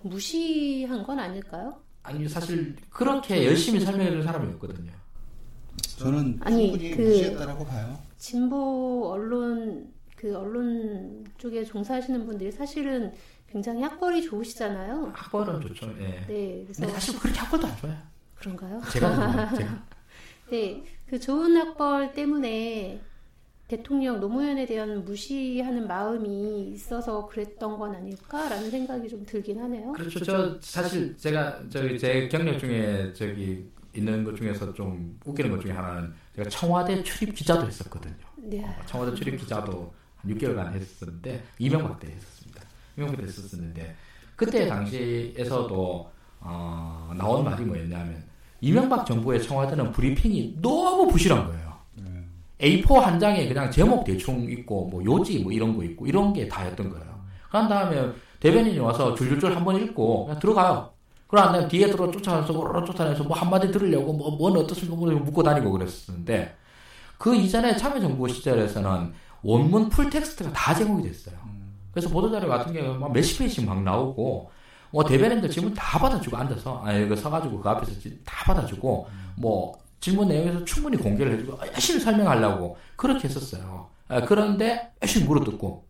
무시한 0.03 1.03
건 1.03 1.19
아닐까요? 1.19 1.75
아니 2.05 2.29
사실 2.29 2.77
그렇게 2.89 3.45
열심히 3.45 3.81
설명해 3.81 4.13
준 4.13 4.23
사람이 4.23 4.47
없거든요. 4.55 4.93
저는 5.99 6.39
아니, 6.41 6.71
충분히 6.71 6.91
그- 6.93 7.03
무시했다라고 7.03 7.67
봐요. 7.67 7.99
진보 8.17 9.11
언론 9.13 9.93
그 10.25 10.35
언론 10.35 11.23
쪽에 11.37 11.63
종사하시는 11.63 12.25
분들이 12.25 12.51
사실은 12.51 13.13
굉장히 13.47 13.83
학벌이 13.83 14.23
좋으시잖아요. 14.23 15.13
학벌은 15.15 15.61
좋죠. 15.61 15.95
예. 16.01 16.25
네, 16.27 16.63
그래서 16.65 16.81
근데 16.81 16.93
사실 16.95 17.19
그렇게 17.19 17.39
학벌도 17.41 17.67
안 17.67 17.77
좋아요. 17.77 17.97
그런가요? 18.37 18.81
제가 18.91 19.53
제가. 19.55 19.87
네, 20.51 20.83
그 21.07 21.21
좋은 21.21 21.55
학벌 21.55 22.15
때문에 22.15 23.03
대통령 23.69 24.19
노무현에 24.19 24.65
대한 24.65 25.05
무시하는 25.05 25.87
마음이 25.87 26.71
있어서 26.71 27.27
그랬던 27.27 27.79
건 27.79 27.95
아닐까라는 27.95 28.71
생각이 28.71 29.07
좀 29.11 29.27
들긴 29.27 29.61
하네요. 29.61 29.93
그렇죠. 29.93 30.21
저 30.25 30.59
사실 30.63 31.15
제가 31.19 31.69
저기 31.69 31.99
제 31.99 32.29
경력 32.29 32.59
중에 32.59 33.13
저기 33.13 33.71
있는 33.93 34.25
것 34.25 34.35
중에서 34.37 34.73
좀 34.73 35.19
웃기는 35.27 35.51
것 35.51 35.61
중에 35.61 35.73
하나는 35.73 36.15
제가 36.35 36.49
청와대 36.49 37.03
출입 37.03 37.35
기자도 37.35 37.67
했었거든요. 37.67 38.15
네. 38.37 38.65
어, 38.65 38.75
청와대 38.87 39.15
출입 39.15 39.37
기자도 39.39 39.93
한 39.93 40.04
6개월간 40.27 40.73
했었는데 40.75 41.45
이명박 41.59 41.99
때 42.01 42.09
했었습니다. 42.09 42.61
이명박 42.97 43.17
때 43.19 43.23
했었는데 43.25 43.97
그때 44.37 44.67
당시에서도 44.67 46.11
어, 46.41 47.13
나온 47.17 47.45
말이 47.45 47.65
뭐였냐면 47.65 48.23
이명박 48.61 49.07
정부의 49.07 49.43
청와대는 49.43 49.93
브리핑이 49.93 50.59
너무 50.61 51.09
부실한 51.11 51.47
거예요. 51.47 51.75
A4 52.61 52.95
한 53.01 53.19
장에 53.21 53.47
그냥 53.49 53.71
제목 53.71 54.05
대충 54.05 54.49
있고 54.51 54.87
뭐 54.87 55.05
요지 55.05 55.41
뭐 55.41 55.53
이런 55.53 55.77
거 55.77 55.85
있고 55.85 56.07
이런 56.07 56.33
게 56.33 56.49
다였던 56.49 56.89
거예요. 56.89 57.21
그런 57.49 57.69
다음에 57.69 58.11
대변인이 58.41 58.79
와서 58.79 59.15
줄줄줄 59.15 59.55
한 59.55 59.65
번 59.65 59.77
읽고 59.77 60.27
그냥 60.27 60.41
들어가요. 60.41 60.91
그러고 61.27 61.51
난 61.53 61.69
뒤에 61.69 61.91
들어 61.91 62.11
쫓아가서 62.11 62.53
우르르 62.59 62.85
쫓아내서 62.87 63.25
뭐 63.25 63.37
한마디 63.37 63.71
들으려고 63.71 64.13
뭐, 64.13 64.31
뭔 64.37 64.57
어떻습니까? 64.57 64.97
뭐 64.97 65.11
묻고 65.11 65.43
다니고 65.43 65.71
그랬었는데 65.73 66.55
그 67.19 67.35
이전에 67.35 67.77
참여정부 67.77 68.29
시절에서는 68.29 69.13
원문 69.45 69.89
full 69.91 70.16
text가 70.16 70.53
다 70.53 70.75
제공이 70.75 71.03
됐어요. 71.05 71.37
그래서 71.93 72.09
보도자료 72.09 72.49
같은 72.49 72.73
경우는 72.73 72.99
막 72.99 73.13
몇십 73.13 73.39
페이지씩 73.39 73.65
막 73.67 73.83
나오고 73.83 74.51
뭐 74.91 75.05
대변인들 75.05 75.51
질문 75.51 75.75
다 75.75 75.99
받아주고 75.99 76.37
앉아서 76.37 76.83
아 76.85 77.01
여기 77.01 77.15
서가지고 77.17 77.61
그 77.61 77.69
앞에서 77.69 77.93
지- 78.01 78.21
다 78.25 78.45
받아주고 78.53 79.09
뭐 79.37 79.79
질문 80.01 80.29
내용에서 80.29 80.65
충분히 80.65 80.97
공개를 80.97 81.33
해주고 81.39 81.59
열심히 81.67 82.01
설명하려고 82.01 82.77
그렇게 82.97 83.29
했었어요. 83.29 83.89
아, 84.09 84.21
그런데 84.23 84.93
열심히 85.03 85.27
물어뜯고 85.27 85.85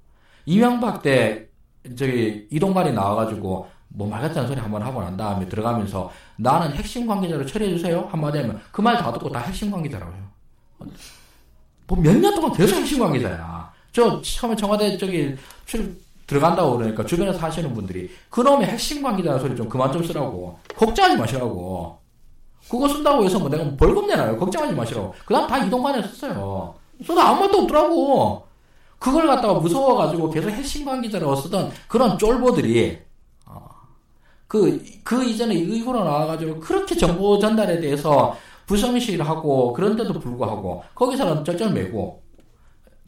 이명박 0.46 1.02
때 1.02 1.48
저기 1.96 2.46
이동관이 2.50 2.92
나와가지고 2.92 3.68
뭐 3.88 4.08
말 4.08 4.20
같지 4.22 4.38
않은 4.38 4.48
소리 4.48 4.60
한번 4.60 4.82
하고 4.82 5.00
난 5.02 5.16
다음에 5.16 5.48
들어가면서 5.48 6.10
나는 6.36 6.72
핵심 6.74 7.06
관계자로 7.06 7.46
처리해 7.46 7.76
주세요 7.76 8.08
한마디 8.10 8.38
하면 8.38 8.60
그 8.72 8.82
말 8.82 8.96
다 8.98 9.12
듣고 9.12 9.30
다 9.30 9.40
핵심 9.40 9.70
관계자라고 9.70 10.12
해요. 10.12 10.24
뭐 11.86 11.98
몇 12.00 12.14
년 12.20 12.34
동안 12.34 12.52
계속 12.52 12.76
핵심 12.76 12.98
관계자야. 13.00 13.72
저 13.92 14.20
처음에 14.22 14.56
청와대 14.56 14.96
저기 14.98 15.34
출 15.66 15.96
들어간다고 16.26 16.78
그러니까 16.78 17.04
주변에서 17.04 17.38
하시는 17.38 17.72
분들이 17.74 18.10
그놈의 18.30 18.66
핵심 18.66 19.02
관계자는 19.02 19.38
소리 19.40 19.54
좀 19.56 19.68
그만 19.68 19.92
좀 19.92 20.02
쓰라고. 20.02 20.58
걱정하지 20.76 21.16
마시라고. 21.16 21.98
그거 22.70 22.88
쓴다고 22.88 23.24
해서 23.24 23.38
뭐 23.38 23.48
내가 23.50 23.62
뭐 23.62 23.76
벌금 23.76 24.06
내나요. 24.06 24.36
걱정하지 24.38 24.72
마시라고. 24.74 25.14
그 25.26 25.34
다음 25.34 25.46
다 25.46 25.58
이동관에 25.64 26.02
썼어요. 26.02 26.74
써도 27.06 27.20
아무 27.20 27.40
말도 27.40 27.58
없더라고. 27.62 28.46
그걸 28.98 29.26
갖다가 29.26 29.54
무서워가지고 29.54 30.30
계속 30.30 30.48
핵심 30.48 30.86
관계자라고 30.86 31.36
쓰던 31.36 31.70
그런 31.88 32.16
쫄보들이 32.16 32.98
어, 33.44 33.68
그, 34.46 34.82
그 35.02 35.22
이전에 35.22 35.54
의구로 35.54 36.02
나와가지고 36.04 36.58
그렇게 36.60 36.96
정보 36.96 37.38
전달에 37.38 37.80
대해서 37.80 38.34
부성실하고 38.66 39.72
그런데도 39.72 40.18
불구하고 40.18 40.82
거기서는 40.94 41.44
쩔쩔 41.44 41.72
매고 41.72 42.22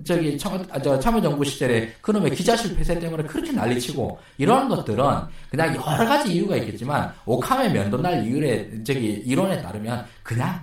저기 0.05 0.37
참, 0.37 0.65
아, 0.71 0.81
저 0.81 0.99
참여정부 0.99 1.45
시절에 1.45 1.93
그놈의 2.03 2.33
기자실 2.33 2.77
폐쇄 2.77 2.99
때문에 2.99 3.23
그렇게 3.25 3.51
난리치고 3.53 4.19
이러한 4.39 4.69
것들은 4.69 5.05
그냥 5.51 5.75
여러 5.75 6.07
가지 6.07 6.35
이유가 6.35 6.57
있겠지만 6.57 7.13
오카메 7.25 7.71
면도 7.71 7.97
날 7.97 8.25
이율의 8.25 8.85
저기 8.85 9.23
이론에 9.27 9.63
따르면 9.63 10.05
그냥 10.23 10.63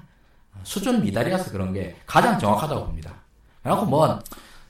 수준 0.64 1.02
미달이라서 1.02 1.52
그런 1.52 1.74
게 1.74 1.96
가장 2.06 2.38
정확하다고 2.38 2.86
봅니다. 2.86 3.14
그래갖고 3.64 3.88
뭐 3.88 4.20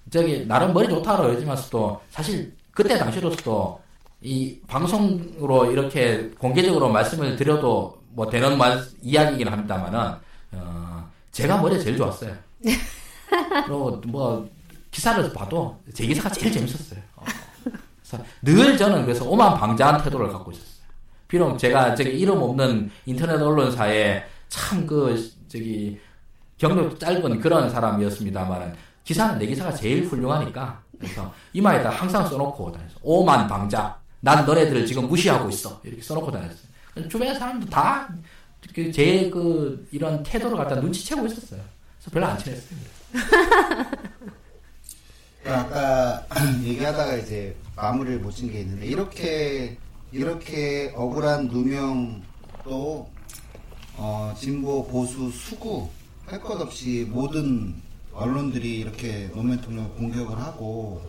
저기 0.09 0.45
나름 0.47 0.73
머리 0.73 0.87
좋다고 0.87 1.23
그러지만서도 1.23 2.01
사실 2.09 2.55
그때 2.71 2.97
당시로서도 2.97 3.81
이 4.21 4.57
방송으로 4.67 5.71
이렇게 5.71 6.29
공개적으로 6.39 6.89
말씀을 6.89 7.35
드려도 7.35 8.01
뭐 8.13 8.29
되는 8.29 8.57
말 8.57 8.83
이야기이긴 9.01 9.47
합니다만은 9.47 10.15
어, 10.53 11.09
제가 11.31 11.61
머리가 11.61 11.81
제일 11.83 11.97
좋았어요. 11.97 12.35
그리고 13.65 14.01
뭐 14.07 14.47
기사를 14.91 15.33
봐도 15.33 15.79
제 15.93 16.05
기사가 16.05 16.29
제일 16.29 16.51
재밌었어요. 16.51 16.99
어. 17.15 17.23
그래서 17.63 18.23
늘 18.41 18.77
저는 18.77 19.03
그래서 19.03 19.25
오만 19.25 19.55
방자한 19.55 20.03
태도를 20.03 20.31
갖고 20.31 20.51
있었어요. 20.51 20.73
비록 21.27 21.57
제가 21.57 21.95
저기 21.95 22.11
이름 22.11 22.41
없는 22.41 22.91
인터넷 23.05 23.41
언론사에 23.41 24.23
참 24.49 24.85
그 24.85 25.31
저기 25.47 25.99
경력 26.57 26.99
짧은 26.99 27.39
그런 27.39 27.69
사람이었습니다만 27.69 28.75
기사는 29.03 29.39
내 29.39 29.47
기사가 29.47 29.73
제일 29.73 30.05
훌륭하니까 30.05 30.81
그래서 30.99 31.33
이마에다 31.53 31.89
항상 31.89 32.27
써놓고 32.27 32.71
다녔어. 32.71 32.95
오만 33.01 33.47
방자. 33.47 33.97
난 34.21 34.45
너네들을 34.45 34.85
지금 34.85 35.07
무시하고 35.07 35.49
있어. 35.49 35.81
이렇게 35.83 36.01
써놓고 36.01 36.31
다녔어요. 36.31 36.72
주변 37.09 37.33
사람도 37.37 37.69
다 37.69 38.07
제 38.93 39.29
그 39.29 39.87
이런 39.91 40.23
태도를 40.23 40.57
갖다 40.57 40.75
눈치채고 40.75 41.25
있었어요. 41.27 41.61
그래서 41.99 42.11
별로 42.11 42.25
안 42.27 42.37
친했어요. 42.39 42.79
아까 45.45 46.25
얘기하다가 46.63 47.15
이제 47.17 47.55
마무리를 47.75 48.19
못 48.19 48.31
친 48.31 48.51
게 48.51 48.61
있는데 48.61 48.85
이렇게 48.85 49.77
이렇게 50.11 50.93
억울한 50.95 51.47
누명도 51.47 53.09
어, 53.97 54.33
진보 54.39 54.87
보수 54.87 55.29
수구 55.31 55.89
할 56.25 56.39
것 56.39 56.59
없이 56.61 57.05
모든 57.09 57.75
언론들이 58.13 58.79
이렇게 58.79 59.29
노무현 59.33 59.57
대통령 59.59 59.89
공격을 59.97 60.37
하고 60.37 61.01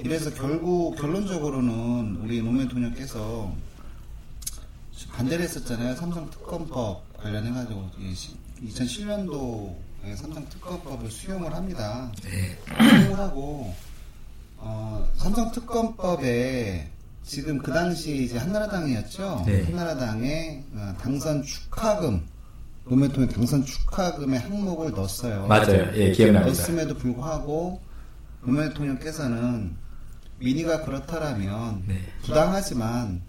이래서 0.00 0.32
결국 0.34 0.94
결론적으로는 0.96 2.20
우리 2.22 2.42
노무현 2.42 2.68
대통령께서 2.68 3.52
반대를 5.12 5.44
했었잖아요 5.44 5.94
삼성 5.96 6.28
특검법 6.30 7.02
관련해가지고 7.18 7.90
2007년도에 8.62 10.16
삼성 10.16 10.48
특검법을 10.48 11.10
수용을 11.10 11.54
합니다. 11.54 12.10
수용을 12.20 13.18
하고 13.18 13.74
어, 14.56 15.08
삼성 15.16 15.52
특검법에 15.52 16.90
지금 17.24 17.58
그 17.58 17.72
당시 17.72 18.24
이제 18.24 18.38
한나라당이었죠. 18.38 19.44
네. 19.46 19.64
한나라당의 19.64 20.64
어, 20.74 20.94
당선 21.00 21.42
축하금 21.42 22.26
노무현 22.84 23.10
대통령 23.10 23.34
당선 23.34 23.64
축하금의 23.64 24.40
항목을 24.40 24.92
넣었어요. 24.92 25.46
맞아요. 25.46 25.90
예, 25.94 26.10
기억납니다. 26.12 26.46
넣었음에도 26.46 26.96
불구하고 26.96 27.80
노무현 28.40 28.70
대통령께서는 28.70 29.76
민의가 30.38 30.84
그렇다라면 30.84 31.84
네. 31.86 32.00
부당하지만 32.22 33.20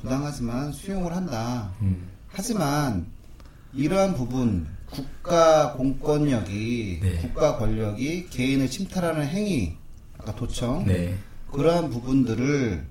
부당하지만 0.00 0.72
수용을 0.72 1.14
한다. 1.14 1.70
음. 1.80 2.08
하지만 2.28 3.06
이러한 3.74 4.14
부분 4.14 4.66
국가 4.90 5.72
공권력이 5.72 7.00
네. 7.02 7.16
국가 7.18 7.56
권력이 7.58 8.28
개인을 8.30 8.70
침탈하는 8.70 9.26
행위 9.26 9.76
아까 10.18 10.34
도청 10.34 10.84
네. 10.86 11.14
그러한 11.52 11.90
부분들을 11.90 12.84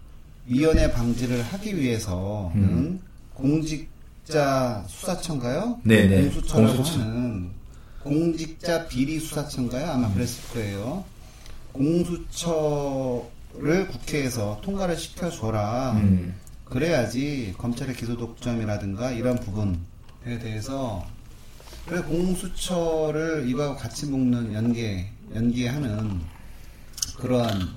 위원회 0.48 0.92
방지를 0.92 1.42
하기 1.42 1.78
위해서는 1.80 2.52
음. 2.56 3.00
공직자 3.34 4.84
수사청가요? 4.88 5.80
네, 5.84 6.08
네. 6.08 6.22
공수처라고 6.22 6.76
공수처. 6.76 7.00
하는 7.00 7.50
공직자 8.04 8.88
비리 8.88 9.20
수사청가요? 9.20 9.92
아마 9.92 10.14
그랬을 10.14 10.44
거예요. 10.54 11.04
공수처를 11.72 13.24
국회에서 13.90 14.60
통과를 14.64 14.98
시켜줘라. 14.98 15.94
음. 15.94 16.36
그래야지 16.66 17.56
검찰의 17.58 17.96
기소 17.96 18.18
독점이라든가 18.18 19.12
이런 19.12 19.40
부분에 19.40 19.80
대해서 20.42 21.06
그래 21.88 22.02
공수처를 22.02 23.48
이거하고 23.48 23.76
같이 23.76 24.08
묶는 24.08 24.54
연계 24.54 25.12
연계하는 25.34 26.22
그러한 27.18 27.70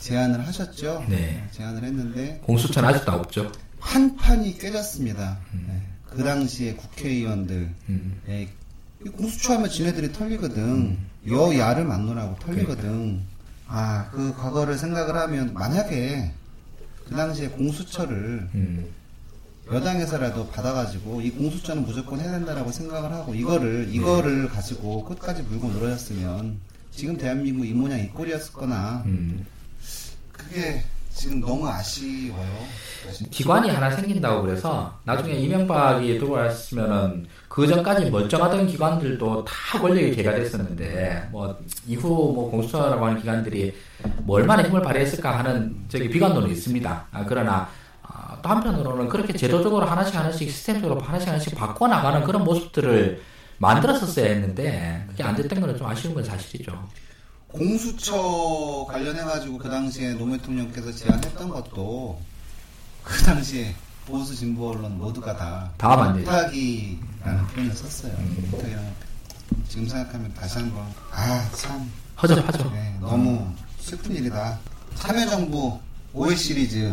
제안을 0.00 0.46
하셨죠. 0.46 1.04
네. 1.08 1.46
제안을 1.52 1.84
했는데 1.84 2.40
공수처는 2.44 2.88
아직도 2.88 3.12
없죠. 3.12 3.52
한 3.78 4.16
판이 4.16 4.58
깨졌습니다. 4.58 5.38
네. 5.52 5.82
그 6.08 6.22
당시에 6.22 6.74
국회의원들 6.74 7.74
음. 7.88 8.20
예, 8.28 8.48
이 9.04 9.08
공수처 9.10 9.54
하면 9.54 9.68
지네들이 9.68 10.12
털리거든. 10.12 10.98
여야를 11.28 11.84
만나라고 11.84 12.38
털리거든. 12.38 13.22
아, 13.66 14.08
그 14.10 14.34
과거를 14.34 14.78
생각을 14.78 15.16
하면 15.16 15.54
만약에 15.54 16.32
그 17.08 17.14
당시에 17.14 17.48
공수처를 17.48 18.48
음. 18.54 18.86
여당에서라도 19.70 20.48
받아가지고 20.48 21.22
이 21.22 21.30
공수처는 21.30 21.84
무조건 21.84 22.20
해야 22.20 22.32
된다라고 22.32 22.70
생각을 22.70 23.12
하고 23.12 23.34
이거를 23.34 23.88
이거를 23.90 24.48
가지고 24.48 25.04
끝까지 25.04 25.42
물고 25.42 25.68
늘어졌으면 25.68 26.58
지금 26.90 27.16
대한민국 27.16 27.66
이 27.66 27.72
모양 27.72 27.98
이 27.98 28.08
꼴이었을 28.08 28.52
거나 28.52 29.02
음. 29.06 29.46
그게 30.32 30.84
지금 31.14 31.40
너무 31.40 31.66
아쉬워요. 31.68 32.48
기관이 33.30 33.70
하나 33.70 33.90
생긴다고 33.90 34.42
그래서 34.42 34.98
나중에 35.04 35.34
이명박이 35.34 36.18
들어왔으면은 36.18 37.26
그 37.48 37.66
전까지 37.66 38.10
멀쩡하던 38.10 38.66
기관들도 38.66 39.44
다 39.44 39.78
권력이 39.78 40.16
개가 40.16 40.34
됐었는데 40.34 41.28
뭐 41.30 41.56
이후 41.86 42.32
뭐 42.34 42.50
공수처라고 42.50 43.06
하는 43.06 43.20
기관들이 43.20 43.74
뭐 44.24 44.36
얼마나 44.36 44.62
힘을 44.62 44.82
발휘했을까 44.82 45.38
하는 45.38 45.76
저기 45.88 46.08
비관론이 46.08 46.50
있습니다. 46.52 47.06
아, 47.12 47.24
그러나 47.28 47.68
아, 48.02 48.38
또 48.42 48.48
한편으로는 48.48 49.08
그렇게 49.08 49.32
제도적으로 49.34 49.86
하나씩 49.86 50.16
하나씩 50.16 50.50
시스템적으로 50.50 51.00
하나씩 51.00 51.28
하나씩 51.28 51.54
바꿔 51.54 51.86
나가는 51.86 52.24
그런 52.24 52.42
모습들을 52.42 53.22
만들었었어야 53.58 54.26
했는데 54.26 55.04
그게 55.08 55.22
안 55.22 55.36
됐던 55.36 55.60
거는 55.60 55.76
좀 55.76 55.86
아쉬운 55.86 56.12
건 56.14 56.24
사실이죠. 56.24 56.72
공수처 57.54 58.84
관련해가지고 58.88 59.58
그 59.58 59.70
당시에 59.70 60.14
노무현 60.14 60.38
대통령께서 60.40 60.90
제안했던 60.92 61.48
것도 61.48 62.20
그 63.04 63.22
당시에 63.22 63.72
보수 64.06 64.34
진보 64.34 64.70
언론 64.70 64.98
모두가 64.98 65.36
다 65.36 65.70
다 65.78 65.96
맞네요. 65.96 66.24
부탁이라는 66.24 67.46
표현을 67.54 67.74
썼어요. 67.74 68.12
부탁이라는 68.50 68.92
지금 69.68 69.86
생각하면 69.86 70.34
다시 70.34 70.58
한 70.58 70.72
번 70.72 70.84
아참 71.12 71.90
허접하죠. 72.20 72.70
네, 72.72 72.96
너무 73.00 73.46
슬픈 73.78 74.16
일이다. 74.16 74.58
참여정부 74.96 75.78
5회 76.12 76.36
시리즈 76.36 76.92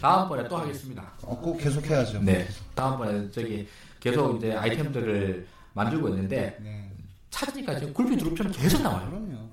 다음번에 0.00 0.46
또 0.48 0.58
하겠습니다. 0.58 1.02
어, 1.22 1.36
꼭 1.38 1.56
계속해야죠. 1.58 2.20
네. 2.22 2.46
다음번에 2.74 3.30
저기 3.30 3.66
계속 3.98 4.36
이제 4.36 4.52
아이템들을 4.54 5.46
만들고 5.72 6.08
있는데 6.10 6.56
네. 6.60 6.90
찾으니까 7.30 7.78
지금 7.78 7.94
굴비 7.94 8.16
두릅처럼 8.18 8.52
계속 8.52 8.82
나와요. 8.82 9.08
그럼요. 9.08 9.48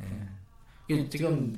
이게 0.90 1.08
지금 1.10 1.56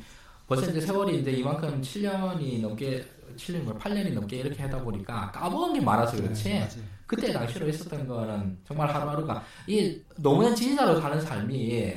벌써 0.47 0.69
이제 0.69 0.82
세월이 0.82 1.21
이제 1.21 1.32
이만큼 1.32 1.82
7년이 1.82 2.61
넘게 2.61 3.05
7년 3.38 3.63
뭐 3.63 3.73
8년이 3.77 4.13
넘게 4.13 4.38
이렇게 4.38 4.61
하다 4.63 4.84
보니까 4.84 5.32
까먹은 5.32 5.73
게 5.73 5.82
많아서 5.82 6.17
그렇지. 6.17 6.43
네. 6.49 6.69
그때 7.07 7.32
당시로 7.32 7.67
있었던 7.69 8.07
거는 8.07 8.59
정말 8.67 8.93
하루하루가 8.93 9.43
이 9.67 10.01
노무현 10.17 10.55
지지자로 10.55 10.99
사는 10.99 11.19
삶이 11.21 11.93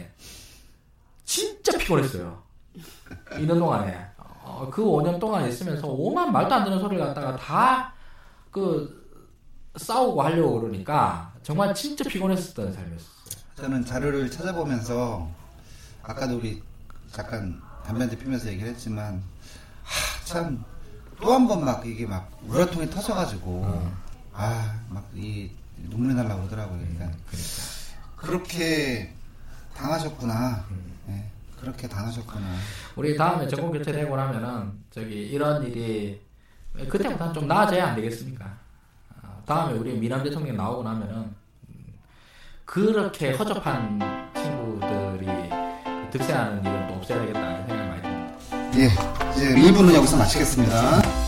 진짜 1.24 1.76
피곤했어요. 1.78 2.42
있는 3.38 3.58
동안에 3.58 4.06
어, 4.16 4.68
그 4.70 4.82
5년 4.82 5.18
동안 5.18 5.48
있으면서 5.48 5.88
오만 5.88 6.32
말도 6.32 6.54
안 6.54 6.64
되는 6.64 6.78
소리를 6.78 7.04
갖다가 7.04 7.36
다 7.36 7.94
그 8.54 9.02
싸우고 9.74 10.22
하려고 10.22 10.60
그러니까 10.60 11.32
정말 11.42 11.74
진짜 11.74 12.04
피곤했었던 12.08 12.72
삶이었어요. 12.72 13.08
저는 13.56 13.84
자료를 13.84 14.30
찾아보면서 14.30 15.28
아까도 16.04 16.36
우리 16.36 16.62
잠깐 17.14 17.60
담배 17.86 18.00
한대 18.00 18.16
피면서 18.18 18.48
얘기를 18.48 18.68
했지만 18.70 19.22
참 20.24 20.64
또 21.20 21.32
한 21.32 21.46
번 21.46 21.64
막 21.64 21.86
이게 21.86 22.06
막 22.06 22.28
우라통이 22.48 22.90
터져가지고 22.90 23.64
아막 24.34 25.08
이 25.14 25.50
눈물이 25.88 26.14
날라 26.14 26.34
그러더라고요. 26.36 26.78
그러니까 26.80 27.16
그렇게 28.16 29.14
당하셨구나. 29.76 30.64
네, 31.06 31.30
그렇게 31.60 31.88
당하셨구나. 31.88 32.44
우리 32.96 33.16
다음에 33.16 33.46
정권 33.46 33.72
교체되고 33.78 34.16
나면은 34.16 34.72
저기 34.90 35.14
이런 35.28 35.62
일이 35.64 36.20
그때보다는 36.88 37.32
좀 37.32 37.46
나아져야 37.46 37.88
안 37.90 37.94
되겠습니까? 37.96 38.44
아, 39.22 39.36
다음에 39.46 39.78
우리 39.78 39.96
미남 39.96 40.22
대통령 40.24 40.56
나오고 40.56 40.82
나면은 40.82 41.14
음, 41.68 41.94
그렇게 42.64 43.32
허접한 43.32 44.00
친구들이 44.34 45.26
득세하는 46.10 46.62
듭니다. 46.62 46.83
예, 48.76 48.90
이제 49.36 49.54
1부는 49.54 49.94
여기서 49.94 50.16
마치겠습니다. 50.16 51.23